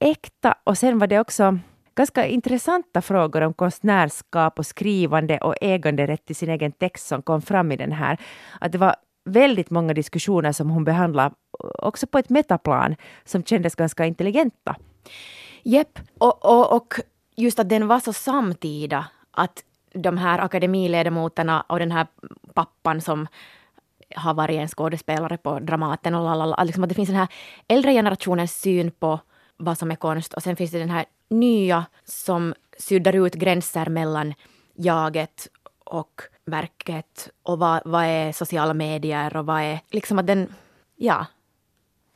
äkta. 0.00 0.54
Och 0.64 0.78
sen 0.78 0.98
var 0.98 1.06
det 1.06 1.20
också 1.20 1.58
ganska 1.94 2.26
intressanta 2.26 3.02
frågor 3.02 3.40
om 3.40 3.54
konstnärskap 3.54 4.58
och 4.58 4.66
skrivande 4.66 5.38
och 5.38 5.54
äganderätt 5.60 6.26
till 6.26 6.36
sin 6.36 6.50
egen 6.50 6.72
text 6.72 7.06
som 7.06 7.22
kom 7.22 7.42
fram 7.42 7.72
i 7.72 7.76
den 7.76 7.92
här. 7.92 8.18
Att 8.60 8.72
det 8.72 8.78
var 8.78 8.94
väldigt 9.24 9.70
många 9.70 9.94
diskussioner 9.94 10.52
som 10.52 10.70
hon 10.70 10.84
behandlade 10.84 11.34
eh, 11.64 11.86
också 11.86 12.06
på 12.06 12.18
ett 12.18 12.30
metaplan 12.30 12.96
som 13.24 13.44
kändes 13.44 13.74
ganska 13.74 14.06
intelligenta. 14.06 14.76
Jepp, 15.62 15.98
och, 16.18 16.44
och, 16.44 16.76
och 16.76 16.94
just 17.36 17.58
att 17.58 17.68
den 17.68 17.86
var 17.88 18.00
så 18.00 18.12
samtida 18.12 19.06
att 19.30 19.64
de 19.94 20.18
här 20.18 20.38
akademiledamoterna 20.38 21.60
och 21.60 21.78
den 21.78 21.92
här 21.92 22.06
pappan 22.54 23.00
som 23.00 23.26
har 24.16 24.34
varit 24.34 24.60
en 24.60 24.68
skådespelare 24.68 25.36
på 25.36 25.58
Dramaten 25.58 26.14
och 26.14 26.24
lalala, 26.24 26.64
liksom 26.64 26.82
att 26.82 26.88
det 26.88 26.94
finns 26.94 27.08
den 27.08 27.18
här 27.18 27.28
äldre 27.68 27.92
generationens 27.92 28.60
syn 28.60 28.90
på 28.90 29.20
vad 29.56 29.78
som 29.78 29.90
är 29.90 29.96
konst 29.96 30.34
och 30.34 30.42
sen 30.42 30.56
finns 30.56 30.70
det 30.70 30.78
den 30.78 30.90
här 30.90 31.04
nya 31.28 31.84
som 32.04 32.54
suddar 32.78 33.26
ut 33.26 33.34
gränser 33.34 33.86
mellan 33.86 34.34
jaget 34.74 35.48
och 35.84 36.22
verket 36.44 37.30
och 37.42 37.58
vad, 37.58 37.82
vad 37.84 38.04
är 38.04 38.32
sociala 38.32 38.74
medier 38.74 39.36
och 39.36 39.46
vad 39.46 39.60
är 39.60 39.80
liksom 39.90 40.18
att 40.18 40.26
den, 40.26 40.54
ja, 40.96 41.26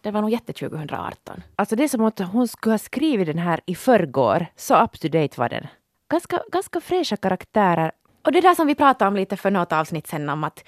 det 0.07 0.13
var 0.13 0.21
nog 0.21 0.31
jätte 0.31 0.53
2018. 0.53 1.43
Alltså 1.57 1.77
det 1.77 1.85
är 1.85 1.89
som 1.89 2.05
att 2.05 2.19
hon 2.19 2.49
skulle 2.49 2.73
ha 2.73 2.79
skrivit 2.79 3.27
den 3.27 3.39
här 3.39 3.61
i 3.67 3.75
förrgår, 3.75 4.47
så 4.57 4.83
up 4.85 5.01
to 5.01 5.09
date 5.09 5.41
var 5.41 5.49
den. 5.49 5.67
Ganska, 6.11 6.43
ganska 6.53 6.81
fräscha 6.81 7.17
karaktärer. 7.17 7.93
Och 8.25 8.33
det 8.33 8.41
där 8.41 8.55
som 8.55 8.67
vi 8.67 8.75
pratade 8.75 9.09
om 9.09 9.17
lite 9.17 9.37
för 9.37 9.51
något 9.51 9.73
avsnitt 9.73 10.07
sen 10.07 10.29
om 10.29 10.45
att, 10.45 10.65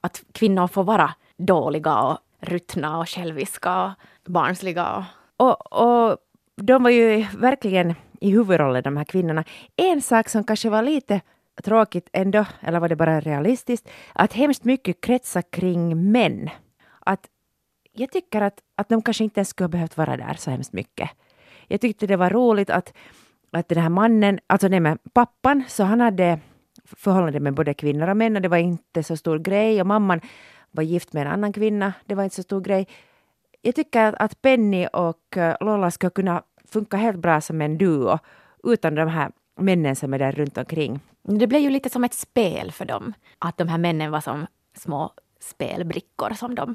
att 0.00 0.22
kvinnor 0.32 0.66
får 0.66 0.84
vara 0.84 1.14
dåliga 1.36 2.02
och 2.02 2.18
ruttna 2.40 2.98
och 2.98 3.08
själviska 3.08 3.84
och 3.84 3.92
barnsliga. 4.32 5.06
Och, 5.36 5.72
och 5.72 6.16
de 6.56 6.82
var 6.82 6.90
ju 6.90 7.26
verkligen 7.38 7.94
i 8.20 8.30
huvudrollen, 8.30 8.82
de 8.82 8.96
här 8.96 9.04
kvinnorna. 9.04 9.44
En 9.76 10.02
sak 10.02 10.28
som 10.28 10.44
kanske 10.44 10.70
var 10.70 10.82
lite 10.82 11.20
tråkigt 11.64 12.08
ändå, 12.12 12.44
eller 12.60 12.80
var 12.80 12.88
det 12.88 12.96
bara 12.96 13.20
realistiskt, 13.20 13.88
att 14.12 14.32
hemskt 14.32 14.64
mycket 14.64 15.00
kretsar 15.00 15.42
kring 15.42 16.12
män. 16.12 16.50
Att 17.00 17.28
jag 18.00 18.10
tycker 18.10 18.40
att, 18.40 18.60
att 18.76 18.88
de 18.88 19.02
kanske 19.02 19.24
inte 19.24 19.40
ens 19.40 19.48
skulle 19.48 19.64
ha 19.64 19.68
behövt 19.68 19.96
vara 19.96 20.16
där 20.16 20.34
så 20.34 20.50
hemskt 20.50 20.72
mycket. 20.72 21.10
Jag 21.68 21.80
tyckte 21.80 22.06
det 22.06 22.16
var 22.16 22.30
roligt 22.30 22.70
att, 22.70 22.92
att 23.50 23.68
den 23.68 23.78
här 23.78 23.88
mannen, 23.88 24.40
alltså 24.46 24.68
nej 24.68 24.80
med 24.80 24.98
pappan, 25.12 25.64
så 25.68 25.84
han 25.84 26.00
hade 26.00 26.38
förhållande 26.84 27.40
med 27.40 27.54
både 27.54 27.74
kvinnor 27.74 28.08
och 28.08 28.16
män 28.16 28.36
och 28.36 28.42
det 28.42 28.48
var 28.48 28.56
inte 28.56 29.02
så 29.02 29.16
stor 29.16 29.38
grej 29.38 29.80
och 29.80 29.86
mamman 29.86 30.20
var 30.70 30.82
gift 30.82 31.12
med 31.12 31.26
en 31.26 31.32
annan 31.32 31.52
kvinna, 31.52 31.92
det 32.06 32.14
var 32.14 32.24
inte 32.24 32.36
så 32.36 32.42
stor 32.42 32.60
grej. 32.60 32.88
Jag 33.62 33.74
tycker 33.74 34.22
att 34.22 34.42
Penny 34.42 34.86
och 34.92 35.36
eh, 35.36 35.56
Lola 35.60 35.90
ska 35.90 36.10
kunna 36.10 36.42
funka 36.64 36.96
helt 36.96 37.18
bra 37.18 37.40
som 37.40 37.60
en 37.60 37.78
duo 37.78 38.18
utan 38.64 38.94
de 38.94 39.08
här 39.08 39.30
männen 39.56 39.96
som 39.96 40.14
är 40.14 40.18
där 40.18 40.32
runt 40.32 40.58
omkring. 40.58 41.00
Det 41.22 41.46
blev 41.46 41.60
ju 41.60 41.70
lite 41.70 41.90
som 41.90 42.04
ett 42.04 42.14
spel 42.14 42.72
för 42.72 42.84
dem. 42.84 43.12
Att 43.38 43.58
de 43.58 43.68
här 43.68 43.78
männen 43.78 44.10
var 44.10 44.20
som 44.20 44.46
små 44.74 45.12
spelbrickor 45.40 46.30
som 46.34 46.54
de 46.54 46.74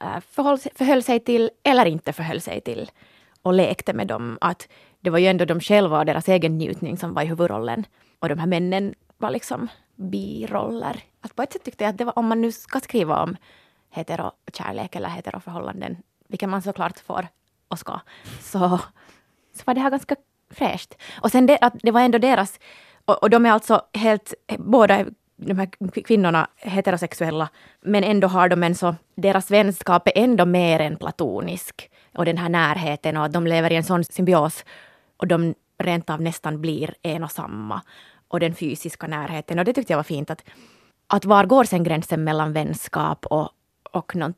Äh, 0.00 0.20
förhöll, 0.20 0.58
förhöll 0.58 1.02
sig 1.02 1.20
till 1.20 1.50
eller 1.62 1.86
inte 1.86 2.12
förhöll 2.12 2.40
sig 2.40 2.60
till 2.60 2.90
och 3.42 3.52
lekte 3.52 3.92
med 3.92 4.06
dem. 4.06 4.38
Att 4.40 4.68
det 5.00 5.10
var 5.10 5.18
ju 5.18 5.26
ändå 5.26 5.44
de 5.44 5.60
själva 5.60 5.98
och 5.98 6.06
deras 6.06 6.28
egen 6.28 6.58
njutning 6.58 6.96
som 6.96 7.14
var 7.14 7.22
i 7.22 7.26
huvudrollen. 7.26 7.86
Och 8.18 8.28
de 8.28 8.38
här 8.38 8.46
männen 8.46 8.94
var 9.18 9.30
liksom 9.30 9.68
biroller. 9.96 11.02
Att 11.20 11.36
på 11.36 11.42
ett 11.42 11.52
sätt 11.52 11.64
tyckte 11.64 11.84
jag 11.84 11.90
att 11.90 11.98
det 11.98 12.04
var, 12.04 12.18
om 12.18 12.26
man 12.26 12.40
nu 12.40 12.52
ska 12.52 12.80
skriva 12.80 13.22
om 13.22 13.36
heterokärlek 13.90 14.96
eller 14.96 15.08
heteroförhållanden, 15.08 15.96
vilket 16.28 16.48
man 16.48 16.62
såklart 16.62 16.98
får 16.98 17.28
och 17.68 17.78
ska, 17.78 18.00
så, 18.40 18.80
så 19.54 19.62
var 19.64 19.74
det 19.74 19.80
här 19.80 19.90
ganska 19.90 20.16
fräscht. 20.50 20.94
Och 21.20 21.30
sen 21.30 21.46
det, 21.46 21.58
att 21.60 21.74
det 21.82 21.90
var 21.90 22.00
ändå 22.00 22.18
deras, 22.18 22.60
och, 23.04 23.22
och 23.22 23.30
de 23.30 23.46
är 23.46 23.50
alltså 23.50 23.82
helt, 23.94 24.34
båda 24.58 25.06
de 25.38 25.58
här 25.58 25.68
kvinnorna 26.02 26.48
heterosexuella, 26.56 27.48
men 27.80 28.04
ändå 28.04 28.28
har 28.28 28.48
de 28.48 28.62
en 28.62 28.74
så, 28.74 28.94
deras 29.14 29.50
vänskap 29.50 30.08
är 30.08 30.12
ändå 30.14 30.46
mer 30.46 30.80
än 30.80 30.96
platonisk. 30.96 31.90
Och 32.14 32.24
den 32.24 32.38
här 32.38 32.48
närheten 32.48 33.16
och 33.16 33.24
att 33.24 33.32
de 33.32 33.46
lever 33.46 33.72
i 33.72 33.76
en 33.76 33.84
sån 33.84 34.04
symbios 34.04 34.64
och 35.16 35.26
de 35.26 35.54
rent 35.78 36.10
av 36.10 36.22
nästan 36.22 36.60
blir 36.60 36.94
en 37.02 37.24
och 37.24 37.30
samma. 37.30 37.82
Och 38.28 38.40
den 38.40 38.54
fysiska 38.54 39.06
närheten. 39.06 39.58
Och 39.58 39.64
det 39.64 39.72
tyckte 39.72 39.92
jag 39.92 39.98
var 39.98 40.04
fint 40.04 40.30
att, 40.30 40.44
att 41.06 41.24
var 41.24 41.44
går 41.44 41.64
sen 41.64 41.84
gränsen 41.84 42.24
mellan 42.24 42.52
vänskap 42.52 43.26
och, 43.26 43.48
och 43.92 44.16
någon, 44.16 44.34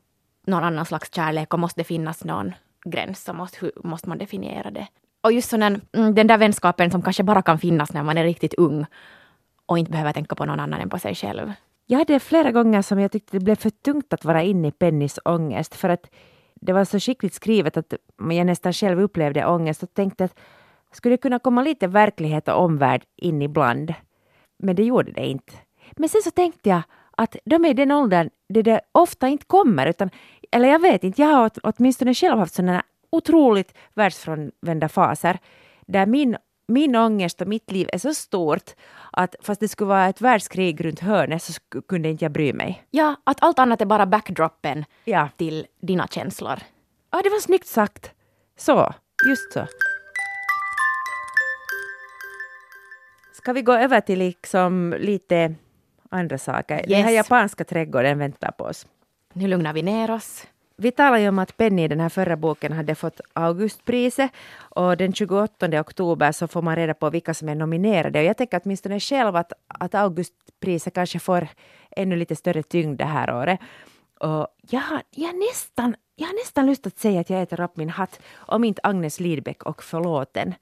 någon 0.47 0.63
annan 0.63 0.85
slags 0.85 1.13
kärlek 1.15 1.53
och 1.53 1.59
måste 1.59 1.79
det 1.79 1.83
finnas 1.83 2.23
någon 2.23 2.53
gräns 2.85 3.23
så 3.23 3.33
måste, 3.33 3.57
hur 3.61 3.71
måste 3.83 4.09
man 4.09 4.17
definiera 4.17 4.71
det. 4.71 4.87
Och 5.21 5.31
just 5.31 5.49
sån, 5.49 5.63
mm, 5.63 5.81
den 6.15 6.27
där 6.27 6.37
vänskapen 6.37 6.91
som 6.91 7.01
kanske 7.01 7.23
bara 7.23 7.41
kan 7.41 7.59
finnas 7.59 7.93
när 7.93 8.03
man 8.03 8.17
är 8.17 8.23
riktigt 8.23 8.53
ung 8.53 8.85
och 9.71 9.79
inte 9.79 9.91
behöver 9.91 10.13
tänka 10.13 10.35
på 10.35 10.45
någon 10.45 10.59
annan 10.59 10.81
än 10.81 10.89
på 10.89 10.99
sig 10.99 11.15
själv. 11.15 11.51
Jag 11.85 11.97
hade 11.97 12.19
flera 12.19 12.51
gånger 12.51 12.81
som 12.81 12.99
jag 12.99 13.11
tyckte 13.11 13.37
det 13.37 13.43
blev 13.43 13.55
för 13.55 13.69
tungt 13.69 14.13
att 14.13 14.25
vara 14.25 14.43
inne 14.43 14.67
i 14.67 14.71
Pennys 14.71 15.19
ångest 15.25 15.75
för 15.75 15.89
att 15.89 16.09
det 16.61 16.73
var 16.73 16.85
så 16.85 16.99
skickligt 16.99 17.33
skrivet 17.33 17.77
att 17.77 17.93
jag 18.17 18.45
nästan 18.45 18.73
själv 18.73 19.01
upplevde 19.01 19.45
ångest 19.45 19.83
och 19.83 19.93
tänkte 19.93 20.23
att 20.23 20.39
skulle 20.91 21.13
det 21.13 21.21
kunna 21.21 21.39
komma 21.39 21.61
lite 21.61 21.87
verklighet 21.87 22.47
och 22.47 22.63
omvärld 22.63 23.03
in 23.15 23.41
ibland? 23.41 23.93
Men 24.59 24.75
det 24.75 24.83
gjorde 24.83 25.11
det 25.11 25.25
inte. 25.25 25.53
Men 25.97 26.09
sen 26.09 26.21
så 26.21 26.31
tänkte 26.31 26.69
jag 26.69 26.81
att 27.17 27.35
de 27.45 27.65
är 27.65 27.69
i 27.69 27.73
den 27.73 27.91
åldern 27.91 28.29
där 28.49 28.63
det 28.63 28.81
ofta 28.91 29.27
inte 29.27 29.45
kommer, 29.45 29.87
utan, 29.87 30.09
eller 30.51 30.67
jag 30.67 30.79
vet 30.79 31.03
inte, 31.03 31.21
jag 31.21 31.29
har 31.29 31.51
åtminstone 31.63 32.13
själv 32.13 32.39
haft 32.39 32.53
sådana 32.53 32.83
otroligt 33.09 33.77
världsfrånvända 33.93 34.89
faser 34.89 35.39
där 35.87 36.05
min, 36.05 36.37
min 36.71 36.95
ångest 36.95 37.41
och 37.41 37.47
mitt 37.47 37.71
liv 37.71 37.89
är 37.93 37.97
så 37.97 38.13
stort 38.13 38.71
att 39.11 39.35
fast 39.41 39.59
det 39.59 39.67
skulle 39.67 39.87
vara 39.87 40.07
ett 40.07 40.21
världskrig 40.21 40.85
runt 40.85 40.99
hörnet 40.99 41.43
så 41.43 41.53
kunde 41.87 42.09
inte 42.09 42.25
jag 42.25 42.31
bry 42.31 42.53
mig. 42.53 42.83
Ja, 42.91 43.15
att 43.23 43.43
allt 43.43 43.59
annat 43.59 43.81
är 43.81 43.85
bara 43.85 44.05
backdroppen 44.05 44.85
ja. 45.05 45.29
till 45.37 45.67
dina 45.81 46.07
känslor. 46.07 46.59
Ja, 47.11 47.21
det 47.23 47.29
var 47.29 47.39
snyggt 47.39 47.67
sagt. 47.67 48.11
Så, 48.57 48.93
just 49.27 49.53
så. 49.53 49.67
Ska 53.33 53.53
vi 53.53 53.61
gå 53.61 53.73
över 53.73 54.01
till 54.01 54.19
liksom 54.19 54.95
lite 54.99 55.55
andra 56.09 56.37
saker? 56.37 56.75
Yes. 56.75 56.87
Den 56.87 57.03
här 57.03 57.11
japanska 57.11 57.63
trädgården 57.63 58.19
väntar 58.19 58.51
på 58.51 58.63
oss. 58.63 58.87
Nu 59.33 59.47
lugnar 59.47 59.73
vi 59.73 59.81
ner 59.81 60.11
oss. 60.11 60.47
Vi 60.81 60.91
talade 60.91 61.21
ju 61.21 61.29
om 61.29 61.39
att 61.39 61.57
Penny 61.57 61.83
i 61.83 61.87
den 61.87 61.99
här 61.99 62.09
förra 62.09 62.35
boken 62.35 62.71
hade 62.71 62.95
fått 62.95 63.21
Augustpriset 63.33 64.31
och 64.59 64.97
den 64.97 65.13
28 65.13 65.79
oktober 65.79 66.31
så 66.31 66.47
får 66.47 66.61
man 66.61 66.75
reda 66.75 66.93
på 66.93 67.09
vilka 67.09 67.33
som 67.33 67.49
är 67.49 67.55
nominerade. 67.55 68.19
Och 68.19 68.25
jag 68.25 68.37
tänker 68.37 68.61
åtminstone 68.63 68.99
själv 68.99 69.35
att, 69.35 69.53
att 69.67 69.95
Augustpriset 69.95 70.93
kanske 70.93 71.19
får 71.19 71.47
ännu 71.91 72.15
lite 72.15 72.35
större 72.35 72.63
tyngd 72.63 72.97
det 72.97 73.05
här 73.05 73.33
året. 73.35 73.59
Och 74.19 74.47
jag, 74.61 74.79
har, 74.79 75.01
jag, 75.09 75.35
nästan, 75.35 75.95
jag 76.15 76.27
har 76.27 76.33
nästan 76.33 76.65
lust 76.65 76.87
att 76.87 76.99
säga 76.99 77.21
att 77.21 77.29
jag 77.29 77.41
äter 77.41 77.61
upp 77.61 77.77
min 77.77 77.89
hatt 77.89 78.19
om 78.33 78.63
inte 78.63 78.81
Agnes 78.83 79.19
Lidbeck 79.19 79.63
och 79.63 79.83
Förlåten 79.83 80.53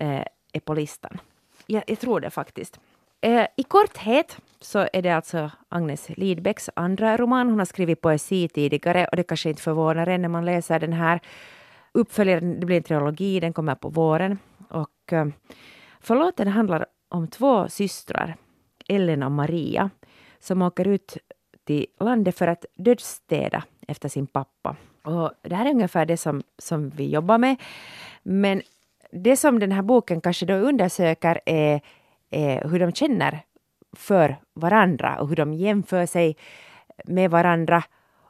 eh, 0.00 0.24
är 0.52 0.60
på 0.64 0.74
listan. 0.74 1.18
Jag, 1.66 1.82
jag 1.86 1.98
tror 1.98 2.20
det 2.20 2.30
faktiskt. 2.30 2.80
Eh, 3.24 3.46
I 3.56 3.62
korthet 3.62 4.38
så 4.60 4.88
är 4.92 5.02
det 5.02 5.10
alltså 5.10 5.50
Agnes 5.68 6.08
Lidbecks 6.08 6.70
andra 6.76 7.16
roman. 7.16 7.50
Hon 7.50 7.58
har 7.58 7.66
skrivit 7.66 8.00
poesi 8.00 8.48
tidigare 8.48 9.06
och 9.10 9.16
det 9.16 9.22
kanske 9.22 9.48
inte 9.48 9.62
förvånar 9.62 10.06
en 10.06 10.22
när 10.22 10.28
man 10.28 10.44
läser 10.44 10.80
den 10.80 10.92
här 10.92 11.20
uppföljaren. 11.92 12.60
Det 12.60 12.66
blir 12.66 12.76
en 12.76 12.82
trilogi, 12.82 13.40
den 13.40 13.52
kommer 13.52 13.74
på 13.74 13.88
våren. 13.88 14.38
Och 14.70 15.12
eh, 15.12 15.26
förlåten 16.00 16.48
handlar 16.48 16.86
om 17.08 17.28
två 17.28 17.68
systrar, 17.68 18.36
Ellen 18.88 19.22
och 19.22 19.32
Maria, 19.32 19.90
som 20.40 20.62
åker 20.62 20.88
ut 20.88 21.18
till 21.64 21.86
landet 22.00 22.38
för 22.38 22.46
att 22.46 22.64
dödsstäda 22.76 23.64
efter 23.88 24.08
sin 24.08 24.26
pappa. 24.26 24.76
Och 25.02 25.32
det 25.42 25.54
här 25.54 25.66
är 25.66 25.70
ungefär 25.70 26.06
det 26.06 26.16
som, 26.16 26.42
som 26.58 26.90
vi 26.90 27.10
jobbar 27.10 27.38
med. 27.38 27.56
Men 28.22 28.62
det 29.10 29.36
som 29.36 29.58
den 29.58 29.72
här 29.72 29.82
boken 29.82 30.20
kanske 30.20 30.46
då 30.46 30.54
undersöker 30.54 31.40
är 31.46 31.80
eh, 32.34 32.70
hur 32.70 32.80
de 32.80 32.92
känner 32.92 33.44
för 33.96 34.36
varandra 34.54 35.20
och 35.20 35.28
hur 35.28 35.36
de 35.36 35.54
jämför 35.54 36.06
sig 36.06 36.36
med 37.04 37.30
varandra 37.30 37.84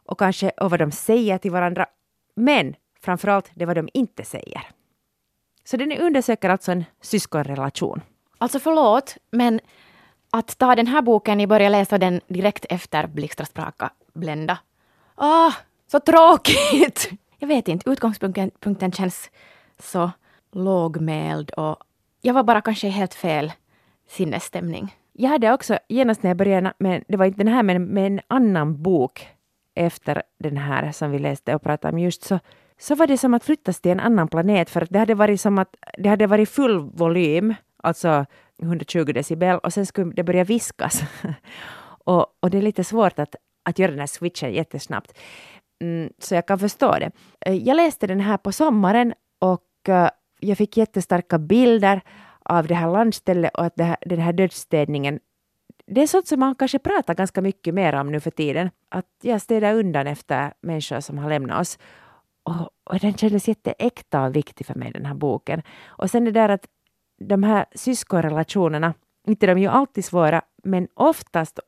och 0.06 0.18
kanske 0.18 0.50
och 0.50 0.70
vad 0.70 0.80
de 0.80 0.92
säger 0.92 1.38
till 1.38 1.50
varandra. 1.50 1.86
Men 2.36 2.74
framförallt 3.00 3.50
det 3.54 3.66
vad 3.66 3.76
de 3.76 3.88
inte 3.94 4.24
säger. 4.24 4.62
Så 5.64 5.76
den 5.76 5.92
undersöker 5.92 6.50
alltså 6.50 6.72
en 6.72 6.84
syskonrelation. 7.00 8.00
Alltså 8.38 8.60
förlåt, 8.60 9.16
men 9.30 9.60
att 10.30 10.58
ta 10.58 10.74
den 10.74 10.86
här 10.86 11.02
boken, 11.02 11.38
ni 11.38 11.46
börjar 11.46 11.70
läsa 11.70 11.98
den 11.98 12.20
direkt 12.28 12.66
efter 12.68 13.06
Blixtra 13.06 13.46
spraka 13.46 13.90
blända. 14.14 14.58
Ah, 15.14 15.52
så 15.86 16.00
tråkigt! 16.00 17.10
Jag 17.38 17.48
vet 17.48 17.68
inte, 17.68 17.90
utgångspunkten 17.90 18.92
känns 18.92 19.30
så 19.78 20.10
lågmäld 20.52 21.50
och 21.50 21.76
jag 22.20 22.34
var 22.34 22.42
bara 22.42 22.60
kanske 22.60 22.88
helt 22.88 23.14
fel 23.14 23.52
sinnesstämning. 24.08 24.94
Jag 25.12 25.30
hade 25.30 25.52
också 25.52 25.78
genast 25.88 26.22
när 26.22 26.30
jag 26.30 26.36
började, 26.36 26.72
men 26.78 27.04
det 27.08 27.16
var 27.16 27.26
inte 27.26 27.44
den 27.44 27.54
här, 27.54 27.62
men 27.62 27.84
med 27.84 28.06
en 28.06 28.20
annan 28.28 28.82
bok 28.82 29.28
efter 29.74 30.22
den 30.38 30.56
här 30.56 30.92
som 30.92 31.10
vi 31.10 31.18
läste 31.18 31.54
och 31.54 31.62
pratade 31.62 31.92
om 31.92 31.98
just 31.98 32.24
så, 32.24 32.38
så 32.78 32.94
var 32.94 33.06
det 33.06 33.18
som 33.18 33.34
att 33.34 33.44
flyttas 33.44 33.80
till 33.80 33.92
en 33.92 34.00
annan 34.00 34.28
planet 34.28 34.70
för 34.70 34.80
att 34.80 34.90
det 34.90 34.98
hade 34.98 35.14
varit 35.14 35.40
som 35.40 35.58
att 35.58 35.76
det 35.98 36.08
hade 36.08 36.26
varit 36.26 36.48
full 36.48 36.78
volym, 36.78 37.54
alltså 37.82 38.26
120 38.62 39.04
decibel 39.04 39.58
och 39.58 39.72
sen 39.72 39.86
skulle 39.86 40.12
det 40.12 40.22
börja 40.22 40.44
viskas. 40.44 41.02
och, 42.04 42.26
och 42.40 42.50
det 42.50 42.58
är 42.58 42.62
lite 42.62 42.84
svårt 42.84 43.18
att, 43.18 43.36
att 43.62 43.78
göra 43.78 43.90
den 43.90 44.00
här 44.00 44.06
switchen 44.06 44.52
jättesnabbt. 44.52 45.18
Mm, 45.80 46.12
så 46.18 46.34
jag 46.34 46.46
kan 46.46 46.58
förstå 46.58 46.98
det. 46.98 47.10
Eh, 47.40 47.54
jag 47.54 47.76
läste 47.76 48.06
den 48.06 48.20
här 48.20 48.36
på 48.36 48.52
sommaren 48.52 49.14
och 49.38 49.88
eh, 49.88 50.08
jag 50.40 50.58
fick 50.58 50.76
jättestarka 50.76 51.38
bilder 51.38 52.00
av 52.44 52.66
det 52.66 52.74
här 52.74 52.90
landstället 52.90 53.54
och 53.54 53.64
att 53.64 53.76
det 53.76 53.84
här, 53.84 53.96
den 54.06 54.18
här 54.18 54.32
dödsstädningen 54.32 55.20
det 55.86 56.02
är 56.02 56.06
sånt 56.06 56.26
som 56.26 56.40
man 56.40 56.54
kanske 56.54 56.78
pratar 56.78 57.14
ganska 57.14 57.42
mycket 57.42 57.74
mer 57.74 57.94
om 57.94 58.12
nu 58.12 58.20
för 58.20 58.30
tiden. 58.30 58.70
Att 58.88 59.06
jag 59.22 59.40
städar 59.40 59.74
undan 59.74 60.06
efter 60.06 60.52
människor 60.60 61.00
som 61.00 61.18
har 61.18 61.28
lämnat 61.28 61.60
oss. 61.60 61.78
Och, 62.42 62.70
och 62.84 62.98
den 62.98 63.14
kändes 63.14 63.48
jätteäkta 63.48 64.24
och 64.24 64.36
viktig 64.36 64.66
för 64.66 64.74
mig, 64.74 64.92
den 64.92 65.06
här 65.06 65.14
boken. 65.14 65.62
Och 65.86 66.10
sen 66.10 66.24
det 66.24 66.30
där 66.30 66.48
att 66.48 66.66
de 67.18 67.42
här 67.42 67.66
syskonrelationerna, 67.74 68.94
inte 69.26 69.46
de 69.46 69.52
är 69.52 69.62
ju 69.62 69.68
alltid 69.68 70.04
svåra, 70.04 70.42
men 70.62 70.88
oftast 70.94 71.58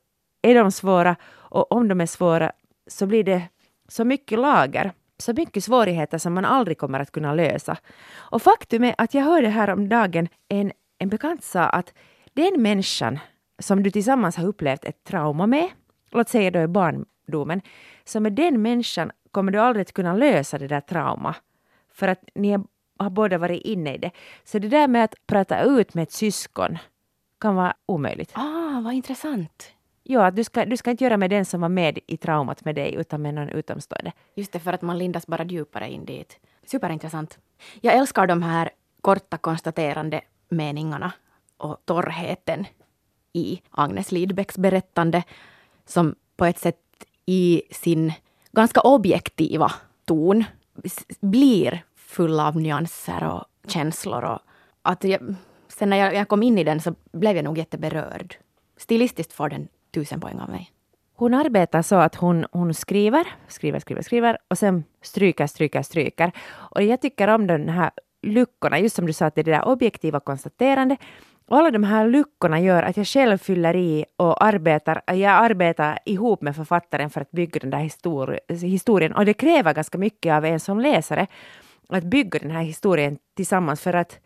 är 0.41 0.55
de 0.55 0.71
svåra 0.71 1.15
och 1.33 1.71
om 1.71 1.87
de 1.87 2.01
är 2.01 2.05
svåra 2.05 2.51
så 2.87 3.05
blir 3.05 3.23
det 3.23 3.43
så 3.87 4.05
mycket 4.05 4.39
lager, 4.39 4.91
så 5.17 5.33
mycket 5.33 5.63
svårigheter 5.63 6.17
som 6.17 6.33
man 6.33 6.45
aldrig 6.45 6.77
kommer 6.77 6.99
att 6.99 7.11
kunna 7.11 7.33
lösa. 7.33 7.77
Och 8.15 8.41
faktum 8.41 8.83
är 8.83 8.95
att 8.97 9.13
jag 9.13 9.23
hörde 9.23 9.49
häromdagen 9.49 10.27
en, 10.47 10.71
en 10.97 11.09
bekant 11.09 11.43
sa 11.43 11.63
att 11.63 11.93
den 12.33 12.61
människan 12.61 13.19
som 13.59 13.83
du 13.83 13.91
tillsammans 13.91 14.35
har 14.35 14.45
upplevt 14.45 14.85
ett 14.85 15.03
trauma 15.03 15.47
med, 15.47 15.69
låt 16.11 16.29
säga 16.29 16.51
då 16.51 16.59
i 16.59 16.67
barndomen, 16.67 17.61
så 18.05 18.19
med 18.19 18.33
den 18.33 18.61
människan 18.61 19.11
kommer 19.31 19.51
du 19.51 19.59
aldrig 19.59 19.81
att 19.81 19.93
kunna 19.93 20.13
lösa 20.13 20.57
det 20.57 20.67
där 20.67 20.81
trauma. 20.81 21.35
För 21.93 22.07
att 22.07 22.23
ni 22.35 22.57
har 22.99 23.09
båda 23.09 23.37
varit 23.37 23.61
inne 23.61 23.95
i 23.95 23.97
det. 23.97 24.11
Så 24.43 24.59
det 24.59 24.67
där 24.67 24.87
med 24.87 25.03
att 25.03 25.15
prata 25.27 25.61
ut 25.61 25.93
med 25.93 26.03
ett 26.03 26.11
syskon 26.11 26.77
kan 27.41 27.55
vara 27.55 27.73
omöjligt. 27.85 28.31
Ah, 28.33 28.81
vad 28.83 28.93
intressant. 28.93 29.76
Ja, 30.09 30.31
du 30.31 30.43
ska, 30.43 30.65
du 30.65 30.77
ska 30.77 30.91
inte 30.91 31.03
göra 31.03 31.17
med 31.17 31.29
den 31.29 31.45
som 31.45 31.61
var 31.61 31.69
med 31.69 31.99
i 32.07 32.17
traumat 32.17 32.65
med 32.65 32.75
dig, 32.75 32.95
utan 32.95 33.21
med 33.21 33.33
någon 33.33 33.49
utomstående. 33.49 34.11
Just 34.35 34.51
det, 34.51 34.59
för 34.59 34.73
att 34.73 34.81
man 34.81 34.97
lindas 34.97 35.27
bara 35.27 35.43
djupare 35.43 35.89
in 35.89 36.05
dit. 36.05 36.39
Superintressant. 36.65 37.39
Jag 37.81 37.93
älskar 37.93 38.27
de 38.27 38.43
här 38.43 38.69
korta 39.01 39.37
konstaterande 39.37 40.21
meningarna 40.49 41.11
och 41.57 41.77
torrheten 41.85 42.65
i 43.33 43.61
Agnes 43.71 44.11
Lidbecks 44.11 44.57
berättande 44.57 45.23
som 45.85 46.15
på 46.37 46.45
ett 46.45 46.59
sätt 46.59 46.79
i 47.25 47.61
sin 47.71 48.13
ganska 48.51 48.81
objektiva 48.81 49.71
ton 50.05 50.43
blir 51.19 51.83
full 51.95 52.39
av 52.39 52.55
nyanser 52.57 53.23
och 53.23 53.71
känslor. 53.71 54.23
Och 54.23 54.39
att 54.81 55.03
jag, 55.03 55.35
sen 55.67 55.89
när 55.89 55.97
jag, 55.97 56.15
jag 56.15 56.27
kom 56.27 56.43
in 56.43 56.57
i 56.57 56.63
den 56.63 56.81
så 56.81 56.95
blev 57.11 57.35
jag 57.35 57.45
nog 57.45 57.57
jätteberörd. 57.57 58.35
Stilistiskt 58.77 59.33
får 59.33 59.49
den 59.49 59.67
tusen 59.91 60.19
poäng 60.19 60.39
av 60.39 60.49
mig. 60.49 60.71
Hon 61.15 61.33
arbetar 61.33 61.81
så 61.81 61.95
att 61.95 62.15
hon, 62.15 62.45
hon 62.51 62.73
skriver, 62.73 63.27
skriver, 63.47 63.79
skriver, 63.79 64.01
skriver 64.01 64.37
och 64.47 64.57
sen 64.57 64.83
stryker, 65.01 65.47
stryker, 65.47 65.81
stryker. 65.81 66.31
Och 66.75 66.83
jag 66.83 67.01
tycker 67.01 67.27
om 67.27 67.47
den 67.47 67.69
här 67.69 67.91
luckorna, 68.21 68.79
just 68.79 68.95
som 68.95 69.05
du 69.05 69.13
sa, 69.13 69.25
att 69.25 69.35
det 69.35 69.41
är 69.41 69.43
det 69.43 69.51
där 69.51 69.67
objektiva 69.67 70.19
konstaterande. 70.19 70.97
Och 71.47 71.57
alla 71.57 71.71
de 71.71 71.83
här 71.83 72.07
luckorna 72.07 72.59
gör 72.59 72.83
att 72.83 72.97
jag 72.97 73.07
själv 73.07 73.37
fyller 73.37 73.75
i 73.75 74.05
och 74.17 74.43
arbetar, 74.43 75.01
jag 75.05 75.31
arbetar 75.31 75.99
ihop 76.05 76.41
med 76.41 76.55
författaren 76.55 77.09
för 77.09 77.21
att 77.21 77.31
bygga 77.31 77.59
den 77.59 77.69
där 77.69 77.79
histori 77.79 78.39
historien. 78.49 79.13
Och 79.13 79.25
det 79.25 79.33
kräver 79.33 79.73
ganska 79.73 79.97
mycket 79.97 80.33
av 80.33 80.45
en 80.45 80.59
som 80.59 80.79
läsare 80.79 81.27
att 81.89 82.03
bygga 82.03 82.39
den 82.39 82.51
här 82.51 82.63
historien 82.63 83.17
tillsammans 83.35 83.81
för 83.81 83.93
att 83.93 84.19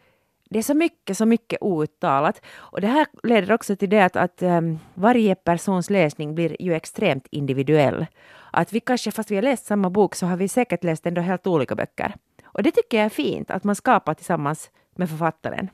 det 0.51 0.59
är 0.59 0.63
så 0.63 0.73
mycket, 0.73 1.17
så 1.17 1.25
mycket 1.25 1.61
outtalat. 1.61 2.41
Och 2.55 2.81
det 2.81 2.87
här 2.87 3.07
leder 3.23 3.53
också 3.53 3.75
till 3.75 3.89
det 3.89 4.01
att, 4.01 4.15
att 4.15 4.41
um, 4.41 4.79
varje 4.93 5.35
persons 5.35 5.89
läsning 5.89 6.35
blir 6.35 6.61
ju 6.61 6.73
extremt 6.73 7.27
individuell. 7.31 8.05
Att 8.51 8.73
vi 8.73 8.79
kanske, 8.79 9.11
fast 9.11 9.31
vi 9.31 9.35
har 9.35 9.43
läst 9.43 9.65
samma 9.65 9.89
bok, 9.89 10.15
så 10.15 10.25
har 10.25 10.37
vi 10.37 10.47
säkert 10.47 10.83
läst 10.83 11.05
ändå 11.05 11.21
helt 11.21 11.47
olika 11.47 11.75
böcker. 11.75 12.15
Och 12.43 12.63
det 12.63 12.71
tycker 12.71 12.97
jag 12.97 13.05
är 13.05 13.09
fint, 13.09 13.51
att 13.51 13.63
man 13.63 13.75
skapar 13.75 14.13
tillsammans 14.13 14.71
med 14.95 15.09
författaren. 15.09 15.69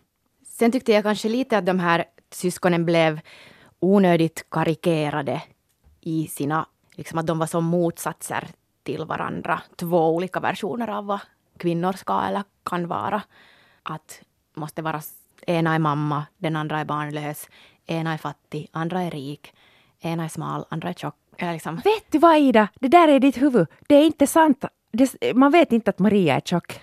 Sen 0.46 0.72
tyckte 0.72 0.92
jag 0.92 1.04
kanske 1.04 1.30
lite 1.30 1.58
att 1.58 1.66
de 1.66 1.80
här 1.80 2.06
syskonen 2.32 2.86
blev 2.86 3.20
onödigt 3.80 4.46
karikerade 4.50 5.44
i 6.02 6.28
sina, 6.28 6.68
liksom 6.96 7.20
att 7.20 7.28
de 7.28 7.40
var 7.40 7.48
som 7.48 7.66
motsatser 7.66 8.48
till 8.84 9.06
varandra. 9.06 9.62
Två 9.76 10.16
olika 10.16 10.40
versioner 10.40 10.90
av 10.90 11.06
vad 11.06 11.20
kvinnor 11.58 11.94
ska 11.94 12.22
eller 12.22 12.44
kan 12.64 12.88
vara. 12.88 13.22
Att 13.84 14.22
måste 14.58 14.82
vara, 14.82 15.02
ena 15.48 15.76
är 15.76 15.80
mamma, 15.80 16.26
den 16.38 16.56
andra 16.56 16.80
är 16.80 16.86
barnlös, 16.86 17.50
ena 17.86 18.14
är 18.14 18.18
fattig, 18.18 18.70
andra 18.72 19.02
är 19.02 19.12
rik, 19.12 19.54
ena 20.00 20.24
är 20.24 20.30
smal, 20.30 20.66
andra 20.70 20.90
är 20.90 20.94
tjock. 20.94 21.16
Liksom. 21.40 21.76
Vet 21.76 22.12
du 22.12 22.20
vad 22.20 22.38
Ida, 22.38 22.68
det 22.80 22.88
där 22.88 23.08
är 23.08 23.20
ditt 23.20 23.42
huvud. 23.42 23.68
Det 23.88 23.96
är 23.96 24.06
inte 24.06 24.28
sant. 24.28 24.66
Det, 24.92 25.36
man 25.36 25.52
vet 25.52 25.72
inte 25.72 25.90
att 25.90 26.00
Maria 26.00 26.36
är 26.36 26.40
tjock. 26.40 26.82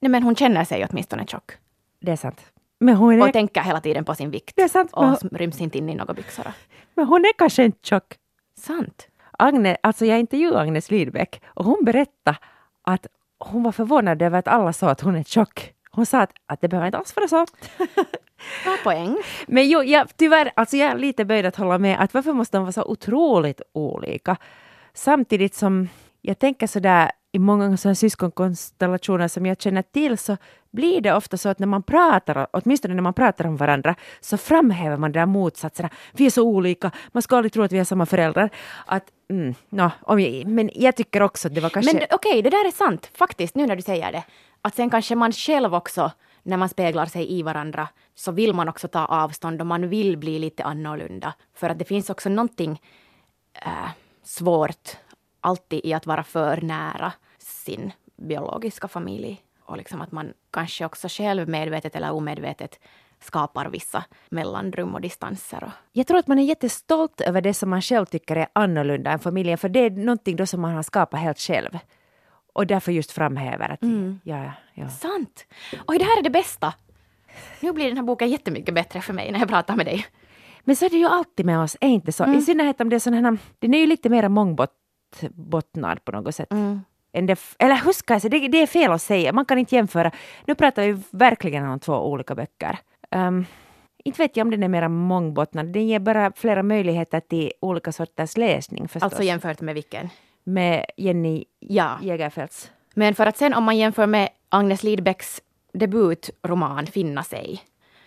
Nej 0.00 0.10
men 0.10 0.22
hon 0.22 0.36
känner 0.36 0.64
sig 0.64 0.86
åtminstone 0.90 1.26
tjock. 1.26 1.52
Det 2.00 2.12
är 2.12 2.16
sant. 2.16 2.40
Men 2.78 2.96
hon 2.96 3.14
är... 3.14 3.26
Och 3.28 3.32
tänker 3.32 3.60
hela 3.60 3.80
tiden 3.80 4.04
på 4.04 4.14
sin 4.14 4.30
vikt. 4.30 4.56
Det 4.56 4.62
är 4.62 4.68
sant. 4.68 4.92
Och 4.92 5.06
hon... 5.06 5.16
ryms 5.32 5.60
inte 5.60 5.78
in 5.78 5.88
i 5.88 5.94
några 5.94 6.14
byxor. 6.14 6.46
Men 6.94 7.06
hon 7.06 7.24
är 7.24 7.32
kanske 7.38 7.64
inte 7.64 7.78
tjock. 7.82 8.14
Sant. 8.58 9.08
Agne, 9.38 9.76
alltså 9.82 10.06
jag 10.06 10.20
intervjuade 10.20 10.60
Agnes 10.60 10.90
Lidbeck 10.90 11.42
och 11.46 11.64
hon 11.64 11.84
berättade 11.84 12.38
att 12.82 13.06
hon 13.38 13.62
var 13.62 13.72
förvånad 13.72 14.22
över 14.22 14.38
att 14.38 14.48
alla 14.48 14.72
sa 14.72 14.90
att 14.90 15.00
hon 15.00 15.16
är 15.16 15.22
tjock. 15.22 15.72
Hon 15.94 16.06
sa 16.06 16.20
att, 16.20 16.30
att 16.46 16.60
det 16.60 16.68
behöver 16.68 16.86
inte 16.86 16.98
alls 16.98 17.16
vara 17.16 17.28
så. 17.28 17.46
Bra 18.64 18.76
poäng. 18.84 19.16
Men 19.46 19.68
jo, 19.68 19.82
jag, 19.82 20.16
tyvärr, 20.16 20.52
alltså 20.56 20.76
jag 20.76 20.90
är 20.90 20.98
lite 20.98 21.24
böjd 21.24 21.46
att 21.46 21.56
hålla 21.56 21.78
med 21.78 22.00
att 22.00 22.14
varför 22.14 22.32
måste 22.32 22.56
de 22.56 22.62
vara 22.64 22.72
så 22.72 22.84
otroligt 22.84 23.60
olika? 23.72 24.36
Samtidigt 24.94 25.54
som 25.54 25.88
jag 26.20 26.38
tänker 26.38 26.66
sådär 26.66 27.10
i 27.32 27.38
många 27.38 27.76
sådana 27.76 27.94
syskonkonstellationer 27.94 29.28
som 29.28 29.46
jag 29.46 29.60
känner 29.60 29.82
till 29.82 30.18
så 30.18 30.36
blir 30.70 31.00
det 31.00 31.14
ofta 31.14 31.36
så 31.36 31.48
att 31.48 31.58
när 31.58 31.66
man 31.66 31.82
pratar, 31.82 32.46
åtminstone 32.52 32.94
när 32.94 33.02
man 33.02 33.14
pratar 33.14 33.46
om 33.46 33.56
varandra, 33.56 33.94
så 34.20 34.36
framhäver 34.36 34.96
man 34.96 35.12
de 35.12 35.18
där 35.18 35.26
motsatserna. 35.26 35.90
Vi 36.12 36.26
är 36.26 36.30
så 36.30 36.42
olika, 36.42 36.90
man 37.12 37.22
ska 37.22 37.36
aldrig 37.36 37.52
tro 37.52 37.62
att 37.62 37.72
vi 37.72 37.78
är 37.78 37.84
samma 37.84 38.06
föräldrar. 38.06 38.50
Att, 38.86 39.04
mm, 39.30 39.54
no, 39.68 39.90
om 40.02 40.20
jag, 40.20 40.46
men 40.46 40.70
jag 40.74 40.96
tycker 40.96 41.22
också 41.22 41.48
att 41.48 41.54
det 41.54 41.60
var 41.60 41.70
kanske... 41.70 41.92
Men 41.92 42.02
okej, 42.10 42.30
okay, 42.30 42.42
det 42.42 42.50
där 42.50 42.66
är 42.66 42.70
sant 42.70 43.10
faktiskt, 43.14 43.54
nu 43.54 43.66
när 43.66 43.76
du 43.76 43.82
säger 43.82 44.12
det. 44.12 44.24
Att 44.66 44.74
sen 44.74 44.90
kanske 44.90 45.14
man 45.14 45.32
själv 45.32 45.74
också, 45.74 46.12
när 46.42 46.56
man 46.56 46.68
speglar 46.68 47.06
sig 47.06 47.32
i 47.32 47.42
varandra, 47.42 47.88
så 48.14 48.32
vill 48.32 48.54
man 48.54 48.68
också 48.68 48.88
ta 48.88 49.04
avstånd 49.04 49.60
och 49.60 49.66
man 49.66 49.88
vill 49.88 50.16
bli 50.16 50.38
lite 50.38 50.64
annorlunda. 50.64 51.34
För 51.54 51.70
att 51.70 51.78
det 51.78 51.84
finns 51.84 52.10
också 52.10 52.28
någonting 52.28 52.82
äh, 53.52 53.90
svårt 54.22 54.96
alltid 55.40 55.80
i 55.84 55.92
att 55.92 56.06
vara 56.06 56.22
för 56.22 56.60
nära 56.60 57.12
sin 57.38 57.92
biologiska 58.16 58.88
familj. 58.88 59.42
Och 59.62 59.76
liksom 59.76 60.00
att 60.00 60.12
man 60.12 60.32
kanske 60.50 60.84
också 60.84 61.08
själv 61.10 61.48
medvetet 61.48 61.96
eller 61.96 62.12
omedvetet 62.12 62.78
skapar 63.20 63.66
vissa 63.66 64.04
mellanrum 64.28 64.94
och 64.94 65.00
distanser. 65.00 65.70
Jag 65.92 66.06
tror 66.06 66.18
att 66.18 66.26
man 66.26 66.38
är 66.38 66.44
jättestolt 66.44 67.20
över 67.20 67.40
det 67.40 67.54
som 67.54 67.70
man 67.70 67.82
själv 67.82 68.06
tycker 68.06 68.36
är 68.36 68.48
annorlunda 68.52 69.10
än 69.10 69.18
familjen, 69.18 69.58
för 69.58 69.68
det 69.68 69.80
är 69.80 69.90
någonting 69.90 70.36
då 70.36 70.46
som 70.46 70.60
man 70.60 70.74
har 70.74 70.82
skapat 70.82 71.20
helt 71.20 71.38
själv. 71.38 71.78
Och 72.54 72.66
därför 72.66 72.92
just 72.92 73.12
framhäver 73.12 73.68
att... 73.68 73.82
Mm. 73.82 74.20
Ja, 74.24 74.52
ja. 74.74 74.88
Sant! 74.88 75.46
Och 75.86 75.94
det 75.94 76.04
här 76.04 76.18
är 76.18 76.22
det 76.22 76.30
bästa! 76.30 76.74
Nu 77.60 77.72
blir 77.72 77.88
den 77.88 77.96
här 77.96 78.04
boken 78.04 78.30
jättemycket 78.30 78.74
bättre 78.74 79.00
för 79.00 79.12
mig 79.12 79.32
när 79.32 79.38
jag 79.38 79.48
pratar 79.48 79.76
med 79.76 79.86
dig. 79.86 80.06
Men 80.60 80.76
så 80.76 80.84
är 80.84 80.90
det 80.90 80.96
ju 80.96 81.06
alltid 81.06 81.46
med 81.46 81.60
oss, 81.60 81.76
är 81.80 81.88
inte 81.88 82.12
så? 82.12 82.24
Mm. 82.24 82.38
I 82.38 82.42
synnerhet 82.42 82.80
om 82.80 82.88
det 82.88 82.96
är 82.96 83.00
sådana 83.00 83.30
här... 83.30 83.38
Den 83.58 83.74
är 83.74 83.78
ju 83.78 83.86
lite 83.86 84.08
mer 84.08 84.28
mångbottnad 84.28 86.04
på 86.04 86.12
något 86.12 86.34
sätt. 86.34 86.52
Mm. 86.52 86.80
Det, 87.12 87.40
eller 87.58 87.84
hur 87.84 87.92
ska 87.92 88.14
jag 88.14 88.22
säga, 88.22 88.30
det, 88.30 88.48
det, 88.48 88.62
är 88.62 88.66
fel 88.66 88.92
att 88.92 89.02
säga, 89.02 89.32
man 89.32 89.44
kan 89.44 89.58
inte 89.58 89.74
jämföra. 89.74 90.10
Nu 90.46 90.54
pratar 90.54 90.82
vi 90.82 91.02
verkligen 91.10 91.68
om 91.68 91.80
två 91.80 91.94
olika 91.94 92.34
böcker. 92.34 92.78
Um, 93.10 93.46
inte 94.04 94.22
vet 94.22 94.36
jag 94.36 94.44
om 94.44 94.50
den 94.50 94.62
är 94.62 94.68
mer 94.68 94.88
mångbottnad, 94.88 95.66
den 95.66 95.86
ger 95.86 95.98
bara 95.98 96.32
flera 96.36 96.62
möjligheter 96.62 97.20
till 97.20 97.52
olika 97.60 97.92
sorters 97.92 98.36
läsning 98.36 98.88
förstås. 98.88 99.02
Alltså 99.02 99.22
jämfört 99.22 99.60
med 99.60 99.74
vilken? 99.74 100.08
Med 100.44 100.84
Jenny 100.96 101.44
ja. 101.58 101.98
Jägerfeldts. 102.02 102.70
Men 102.94 103.14
för 103.14 103.26
att 103.26 103.36
sen 103.36 103.54
om 103.54 103.64
man 103.64 103.76
jämför 103.76 104.06
med 104.06 104.28
Agnes 104.48 104.82
Lidbecks 104.82 105.40
debutroman 105.72 106.86
Finna 106.86 107.22
sig, 107.22 107.62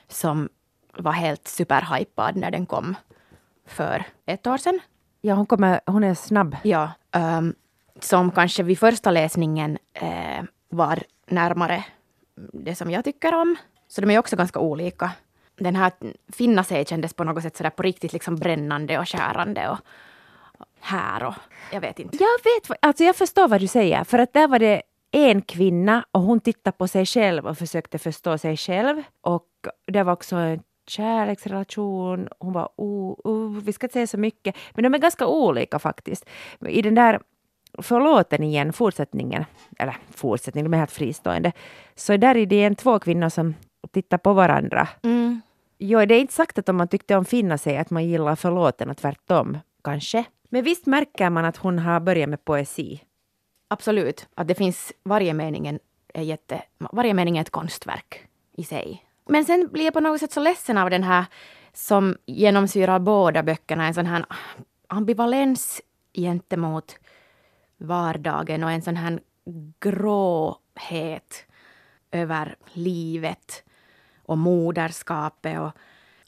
som 0.08 0.50
var 0.98 1.12
helt 1.12 1.48
superhypad 1.48 2.36
när 2.36 2.52
den 2.52 2.66
kom 2.66 2.96
för 3.66 4.04
ett 4.26 4.48
år 4.48 4.58
sedan. 4.58 4.80
Ja, 5.22 5.36
hon, 5.36 5.46
kommer, 5.46 5.80
hon 5.86 6.04
är 6.04 6.14
snabb. 6.14 6.56
Ja. 6.64 6.92
Um, 7.16 7.56
som 8.00 8.32
kanske 8.32 8.64
vid 8.64 8.80
första 8.80 9.12
läsningen 9.12 9.78
eh, 9.94 10.44
var 10.70 11.04
närmare 11.28 11.86
det 12.54 12.76
som 12.76 12.92
jag 12.92 13.04
tycker 13.04 13.34
om. 13.34 13.56
Så 13.88 14.02
de 14.02 14.12
är 14.12 14.20
också 14.20 14.36
ganska 14.36 14.60
olika. 14.60 15.12
Den 15.56 15.76
här 15.76 15.92
finna 16.32 16.64
sig 16.64 16.86
kändes 16.86 17.14
på 17.14 17.24
något 17.24 17.44
sätt 17.44 17.58
sådär 17.58 17.70
på 17.70 17.84
riktigt 17.84 18.14
liksom 18.14 18.36
brännande 18.36 19.00
och 19.00 19.10
skärande 19.10 19.70
och 19.70 19.78
här 20.80 21.24
och 21.24 21.34
jag 21.72 21.82
vet 21.82 22.00
inte. 22.00 22.18
Jag 22.18 22.70
vet, 22.70 22.80
alltså 22.82 23.04
jag 23.04 23.16
förstår 23.16 23.48
vad 23.48 23.62
du 23.62 23.68
säger, 23.68 24.04
för 24.04 24.20
att 24.20 24.34
där 24.34 24.48
var 24.48 24.60
det 24.60 24.82
en 25.12 25.42
kvinna 25.42 26.06
och 26.12 26.22
hon 26.22 26.40
tittade 26.40 26.78
på 26.78 26.88
sig 26.88 27.06
själv 27.06 27.48
och 27.48 27.58
försökte 27.58 27.98
förstå 27.98 28.38
sig 28.38 28.58
själv. 28.58 29.04
Och 29.22 29.48
det 29.86 30.04
var 30.04 30.14
också 30.14 30.36
en 30.36 30.64
kärleksrelation. 30.88 32.30
Hon 32.40 32.54
var, 32.54 32.70
oh, 32.76 33.16
oh, 33.24 33.62
vi 33.64 33.74
ska 33.74 33.86
inte 33.86 33.94
säga 33.94 34.08
så 34.08 34.18
mycket, 34.18 34.56
men 34.74 34.84
de 34.84 34.94
är 34.94 35.00
ganska 35.00 35.28
olika 35.28 35.80
faktiskt. 35.80 36.26
I 36.68 36.82
den 36.82 36.96
där 36.96 37.20
förlåten 37.82 38.44
igen, 38.44 38.74
fortsättningen, 38.74 39.46
eller 39.80 39.98
fortsättningen, 40.12 40.72
de 40.72 40.76
är 40.76 40.80
helt 40.80 40.92
fristående, 40.92 41.52
så 41.96 42.18
där 42.18 42.38
är 42.38 42.46
det 42.46 42.64
en 42.64 42.76
två 42.76 43.00
kvinnor 43.00 43.30
som 43.30 43.56
tittar 43.94 44.18
på 44.18 44.34
varandra. 44.34 44.88
Mm. 45.04 45.42
Jo, 45.78 46.06
det 46.06 46.16
är 46.16 46.20
inte 46.20 46.34
sagt 46.34 46.58
att 46.58 46.70
om 46.70 46.78
man 46.78 46.88
tyckte 46.88 47.16
om 47.16 47.26
finna 47.26 47.58
sig 47.58 47.78
att 47.78 47.90
man 47.90 48.06
gillar 48.06 48.36
förlåten 48.36 48.90
och 48.90 48.98
tvärtom, 48.98 49.58
kanske. 49.84 50.26
Men 50.50 50.64
visst 50.64 50.86
märker 50.86 51.30
man 51.30 51.46
att 51.46 51.58
hon 51.58 51.80
har 51.80 52.00
börjat 52.00 52.30
med 52.30 52.46
poesi. 52.46 53.02
Absolut, 53.68 54.28
att 54.36 54.48
det 54.48 54.56
finns 54.56 54.94
varje 55.04 55.34
meningen 55.34 55.80
är 56.14 56.24
jätte, 56.24 56.64
varje 56.78 57.14
mening 57.14 57.38
är 57.38 57.42
ett 57.42 57.50
konstverk 57.50 58.28
i 58.54 58.64
sig. 58.64 59.04
Men 59.26 59.46
sen 59.46 59.68
blir 59.72 59.86
jag 59.86 59.94
på 59.94 60.00
något 60.00 60.20
sätt 60.20 60.32
så 60.32 60.40
ledsen 60.40 60.78
av 60.78 60.90
den 60.90 61.04
här 61.04 61.26
som 61.74 62.18
genomsyrar 62.26 63.00
båda 63.00 63.44
böckerna, 63.44 63.88
en 63.88 63.94
sån 63.94 64.06
här 64.06 64.26
ambivalens 64.88 65.82
gentemot 66.14 67.00
vardagen 67.78 68.64
och 68.64 68.72
en 68.72 68.82
sån 68.82 68.96
här 68.96 69.20
gråhet 69.80 71.46
över 72.12 72.56
livet 72.74 73.64
och 74.26 74.38
moderskapet. 74.38 75.60
Och 75.60 75.72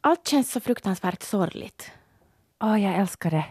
allt 0.01 0.27
känns 0.27 0.51
så 0.51 0.59
fruktansvärt 0.59 1.23
sorgligt. 1.23 1.91
Åh, 2.59 2.73
oh, 2.73 2.81
jag 2.83 2.95
älskar 2.95 3.31
det. 3.31 3.45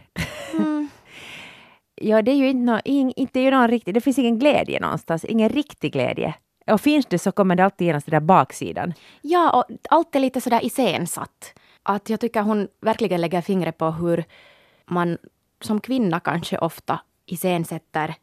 Ja, 2.00 2.22
det 2.22 2.30
är 2.30 2.36
ju 2.36 2.48
inte, 2.48 2.72
no, 2.72 2.80
inte 3.16 3.40
ju 3.40 3.50
någon 3.50 3.68
riktig, 3.68 3.94
det 3.94 4.00
finns 4.00 4.18
ingen 4.18 4.38
glädje 4.38 4.80
någonstans, 4.80 5.24
ingen 5.24 5.48
riktig 5.48 5.92
glädje. 5.92 6.34
Och 6.70 6.80
finns 6.80 7.06
det 7.06 7.18
så 7.18 7.32
kommer 7.32 7.56
det 7.56 7.64
alltid 7.64 7.86
genast 7.86 8.06
den 8.06 8.12
där 8.12 8.26
baksidan. 8.26 8.94
Ja, 9.22 9.50
och 9.50 9.76
allt 9.90 10.16
är 10.16 10.20
lite 10.20 10.40
sådär 10.40 10.64
iscensatt. 10.64 11.54
Att 11.82 12.10
jag 12.10 12.20
tycker 12.20 12.42
hon 12.42 12.68
verkligen 12.80 13.20
lägger 13.20 13.40
fingret 13.40 13.78
på 13.78 13.90
hur 13.90 14.24
man 14.86 15.18
som 15.60 15.80
kvinna 15.80 16.20
kanske 16.20 16.58
ofta 16.58 17.00
iscensätter 17.26 18.14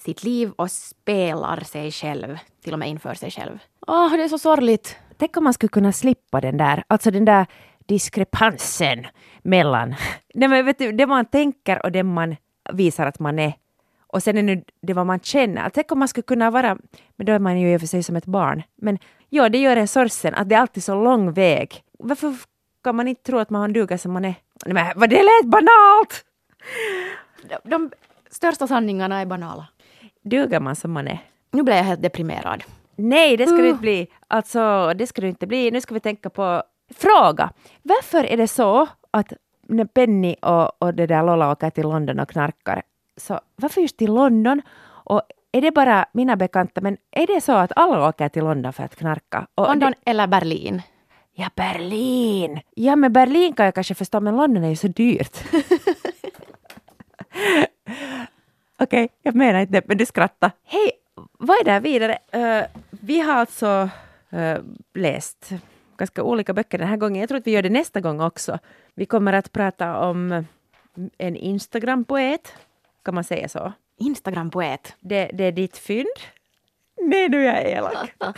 sitt 0.00 0.24
liv 0.24 0.52
och 0.56 0.70
spelar 0.70 1.60
sig 1.60 1.90
själv, 1.92 2.38
till 2.64 2.72
och 2.72 2.78
med 2.78 2.88
inför 2.88 3.14
sig 3.14 3.30
själv. 3.30 3.58
Åh, 3.86 4.06
oh, 4.06 4.16
det 4.16 4.22
är 4.22 4.28
så 4.28 4.38
sorgligt. 4.38 4.96
Tänk 5.16 5.36
om 5.36 5.44
man 5.44 5.54
skulle 5.54 5.68
kunna 5.68 5.92
slippa 5.92 6.40
den 6.40 6.56
där, 6.56 6.84
alltså 6.88 7.10
den 7.10 7.24
där 7.24 7.46
diskrepansen 7.86 9.06
mellan 9.42 9.94
nej 10.34 10.48
men 10.48 10.66
vet 10.66 10.78
du, 10.78 10.92
det 10.92 11.06
man 11.06 11.24
tänker 11.24 11.84
och 11.84 11.92
det 11.92 12.02
man 12.02 12.36
visar 12.72 13.06
att 13.06 13.18
man 13.18 13.38
är. 13.38 13.52
Och 14.06 14.22
sen 14.22 14.38
är 14.38 14.42
det, 14.56 14.64
det 14.82 14.92
vad 14.92 15.06
man 15.06 15.20
känner. 15.20 15.70
Tänk 15.70 15.92
om 15.92 15.98
man 15.98 16.08
skulle 16.08 16.22
kunna 16.22 16.50
vara, 16.50 16.78
men 17.16 17.26
då 17.26 17.32
är 17.32 17.38
man 17.38 17.60
ju 17.60 17.72
i 17.72 17.76
och 17.76 17.80
för 17.80 17.86
sig 17.86 18.02
som 18.02 18.16
ett 18.16 18.26
barn. 18.26 18.62
Men 18.76 18.98
ja, 19.28 19.48
det 19.48 19.58
gör 19.58 19.76
en 19.76 19.88
sorgsen 19.88 20.34
att 20.34 20.48
det 20.48 20.54
är 20.54 20.60
alltid 20.60 20.84
så 20.84 21.04
lång 21.04 21.32
väg. 21.32 21.82
Varför 21.98 22.34
kan 22.84 22.96
man 22.96 23.08
inte 23.08 23.22
tro 23.22 23.38
att 23.38 23.50
man 23.50 23.72
duger 23.72 23.96
som 23.96 24.12
man 24.12 24.24
är? 24.24 24.34
Nej, 24.66 24.74
men 24.74 24.86
vad 24.96 25.10
det 25.10 25.22
lät 25.22 25.44
banalt! 25.44 26.24
De, 27.42 27.70
de 27.70 27.90
största 28.30 28.66
sanningarna 28.66 29.20
är 29.20 29.26
banala. 29.26 29.66
Duger 30.22 30.60
man 30.60 30.76
som 30.76 30.92
man 30.92 31.08
är? 31.08 31.18
Nu 31.50 31.62
blir 31.62 31.76
jag 31.76 31.84
helt 31.84 32.02
deprimerad. 32.02 32.64
Nej, 32.96 33.36
det 33.36 33.46
ska 33.46 33.56
uh. 33.56 33.62
du 33.62 33.68
inte 33.68 33.80
bli. 33.80 34.08
Alltså, 34.28 34.92
det 34.94 35.06
ska 35.06 35.20
du 35.20 35.28
inte 35.28 35.46
bli. 35.46 35.70
Nu 35.70 35.80
ska 35.80 35.94
vi 35.94 36.00
tänka 36.00 36.30
på 36.30 36.62
Fråga! 36.94 37.52
Varför 37.82 38.24
är 38.24 38.36
det 38.36 38.48
så 38.48 38.88
att 39.10 39.32
när 39.70 39.84
Penny 39.84 40.36
och, 40.42 40.82
och 40.82 40.94
det 40.94 41.06
där 41.06 41.22
Lola 41.22 41.52
åker 41.52 41.70
till 41.70 41.82
London 41.82 42.20
och 42.20 42.28
knarkar, 42.28 42.82
så 43.16 43.40
varför 43.56 43.80
just 43.80 43.96
till 43.96 44.14
London? 44.14 44.62
Och 45.04 45.22
är 45.52 45.60
det 45.60 45.70
bara 45.70 46.06
mina 46.12 46.36
bekanta, 46.36 46.80
men 46.80 46.96
är 47.10 47.26
det 47.26 47.40
så 47.40 47.52
att 47.52 47.72
alla 47.76 48.08
åker 48.08 48.28
till 48.28 48.44
London 48.44 48.72
för 48.72 48.84
att 48.84 48.96
knarka? 48.96 49.46
Och 49.54 49.66
London 49.66 49.92
det, 50.04 50.10
eller 50.10 50.26
Berlin? 50.26 50.82
Ja, 51.32 51.50
Berlin! 51.56 52.60
Ja, 52.74 52.96
men 52.96 53.12
Berlin 53.12 53.52
kan 53.52 53.64
jag 53.64 53.74
kanske 53.74 53.94
förstå, 53.94 54.20
men 54.20 54.36
London 54.36 54.64
är 54.64 54.68
ju 54.68 54.76
så 54.76 54.88
dyrt. 54.88 55.38
Okej, 58.78 59.04
okay, 59.04 59.08
jag 59.22 59.34
menar 59.34 59.60
inte 59.60 59.82
men 59.86 59.98
du 59.98 60.06
skrattar. 60.06 60.50
Hej, 60.64 60.92
vad 61.38 61.60
är 61.60 61.64
det 61.64 61.72
här 61.72 61.80
vidare? 61.80 62.18
Uh, 62.34 62.64
vi 62.90 63.20
har 63.20 63.34
alltså 63.34 63.88
uh, 64.32 64.58
läst 64.94 65.52
ganska 66.00 66.22
olika 66.22 66.52
böcker 66.52 66.78
den 66.78 66.88
här 66.88 66.96
gången. 66.96 67.20
Jag 67.20 67.28
tror 67.28 67.38
att 67.38 67.46
vi 67.46 67.50
gör 67.50 67.62
det 67.62 67.70
nästa 67.70 68.00
gång 68.00 68.20
också. 68.20 68.58
Vi 68.94 69.06
kommer 69.06 69.32
att 69.32 69.52
prata 69.52 69.96
om 69.96 70.44
en 71.18 71.36
Instagram-poet. 71.36 72.54
Kan 73.04 73.14
man 73.14 73.24
säga 73.24 73.48
så? 73.48 73.72
Instagram-poet? 73.98 74.96
Det, 75.00 75.30
det 75.34 75.44
är 75.44 75.52
ditt 75.52 75.76
fynd. 75.76 76.16
Nej, 77.00 77.28
nu 77.28 77.46
är 77.46 77.62
jag 77.62 77.70
elak. 77.70 78.14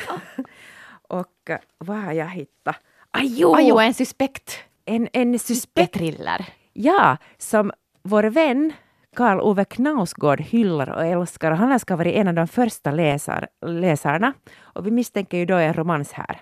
Och 1.08 1.50
uh, 1.50 1.56
vad 1.78 1.96
har 1.96 2.12
jag 2.12 2.28
hittat? 2.28 2.76
Ajo! 3.10 3.54
Ajo, 3.54 3.78
en 3.78 3.94
suspekt. 3.94 4.58
En, 4.84 5.08
en 5.12 5.38
suspekt. 5.38 5.94
Thriller. 5.94 6.46
Ja, 6.72 7.16
som 7.38 7.72
vår 8.02 8.22
vän 8.22 8.72
Karl 9.16 9.40
Ove 9.40 9.64
Knausgård 9.64 10.40
hyllar 10.40 10.90
och 10.90 11.06
älskar. 11.06 11.50
Och 11.50 11.56
han 11.56 11.80
ska 11.80 11.96
vara 11.96 12.10
en 12.10 12.28
av 12.28 12.34
de 12.34 12.48
första 12.48 12.90
läsar, 12.90 13.48
läsarna. 13.66 14.32
Och 14.60 14.86
vi 14.86 14.90
misstänker 14.90 15.38
ju 15.38 15.46
då 15.46 15.56
en 15.56 15.74
romans 15.74 16.12
här. 16.12 16.40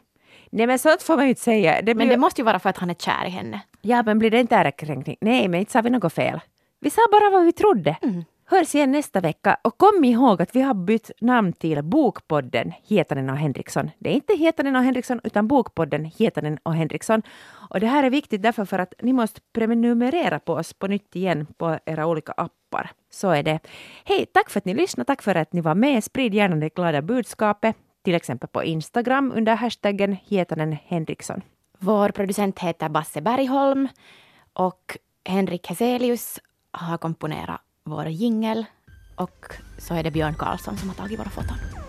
Nej 0.50 0.66
men 0.66 0.78
sånt 0.78 1.02
får 1.02 1.16
man 1.16 1.24
ju 1.24 1.28
inte 1.28 1.42
säga. 1.42 1.82
Det 1.82 1.94
men 1.94 2.08
det 2.08 2.16
måste 2.16 2.40
ju 2.40 2.44
vara 2.44 2.58
för 2.58 2.70
att 2.70 2.78
han 2.78 2.90
är 2.90 2.94
kär 2.94 3.26
i 3.26 3.30
henne. 3.30 3.60
Ja 3.80 4.02
men 4.02 4.18
blir 4.18 4.30
det 4.30 4.40
inte 4.40 4.56
ärekränkning? 4.56 5.16
Nej 5.20 5.48
men 5.48 5.60
inte 5.60 5.72
sa 5.72 5.80
vi 5.80 5.90
något 5.90 6.12
fel. 6.12 6.40
Vi 6.80 6.90
sa 6.90 7.00
bara 7.12 7.30
vad 7.30 7.44
vi 7.44 7.52
trodde. 7.52 7.96
Mm. 8.02 8.24
Hörs 8.44 8.74
igen 8.74 8.92
nästa 8.92 9.20
vecka 9.20 9.56
och 9.62 9.78
kom 9.78 10.04
ihåg 10.04 10.42
att 10.42 10.56
vi 10.56 10.60
har 10.60 10.74
bytt 10.74 11.10
namn 11.20 11.52
till 11.52 11.82
Bokpodden 11.82 12.72
Hietanen 12.82 13.30
och 13.30 13.36
Henriksson. 13.36 13.90
Det 13.98 14.10
är 14.10 14.14
inte 14.14 14.34
Hietanen 14.34 14.76
och 14.76 14.82
Henriksson 14.82 15.20
utan 15.24 15.48
Bokpodden 15.48 16.04
Hietanen 16.04 16.58
och 16.62 16.74
Henriksson. 16.74 17.22
Och 17.70 17.80
det 17.80 17.86
här 17.86 18.04
är 18.04 18.10
viktigt 18.10 18.42
därför 18.42 18.64
för 18.64 18.78
att 18.78 18.94
ni 19.02 19.12
måste 19.12 19.40
prenumerera 19.52 20.38
på 20.38 20.52
oss 20.52 20.72
på 20.72 20.86
nytt 20.86 21.16
igen 21.16 21.46
på 21.58 21.78
era 21.86 22.06
olika 22.06 22.32
appar. 22.32 22.90
Så 23.10 23.30
är 23.30 23.42
det. 23.42 23.58
Hej, 24.04 24.26
tack 24.26 24.50
för 24.50 24.60
att 24.60 24.64
ni 24.64 24.74
lyssnade, 24.74 25.06
tack 25.06 25.22
för 25.22 25.34
att 25.34 25.52
ni 25.52 25.60
var 25.60 25.74
med. 25.74 26.04
Sprid 26.04 26.34
gärna 26.34 26.56
det 26.56 26.74
glada 26.74 27.02
budskapet 27.02 27.76
till 28.02 28.14
exempel 28.14 28.48
på 28.48 28.64
Instagram 28.64 29.32
under 29.32 29.54
hashtaggen 29.56 30.16
Hietanen 30.24 30.72
Henriksson. 30.72 31.40
Vår 31.78 32.08
producent 32.08 32.58
heter 32.58 32.88
Basse 32.88 33.20
Bergholm 33.20 33.88
och 34.52 34.96
Henrik 35.24 35.66
Heselius 35.66 36.38
har 36.72 36.98
komponerat 36.98 37.60
vår 37.84 38.06
jingel 38.06 38.64
och 39.16 39.46
så 39.78 39.94
är 39.94 40.02
det 40.02 40.10
Björn 40.10 40.34
Karlsson 40.34 40.76
som 40.76 40.88
har 40.88 40.96
tagit 40.96 41.20
våra 41.20 41.28
foton. 41.28 41.79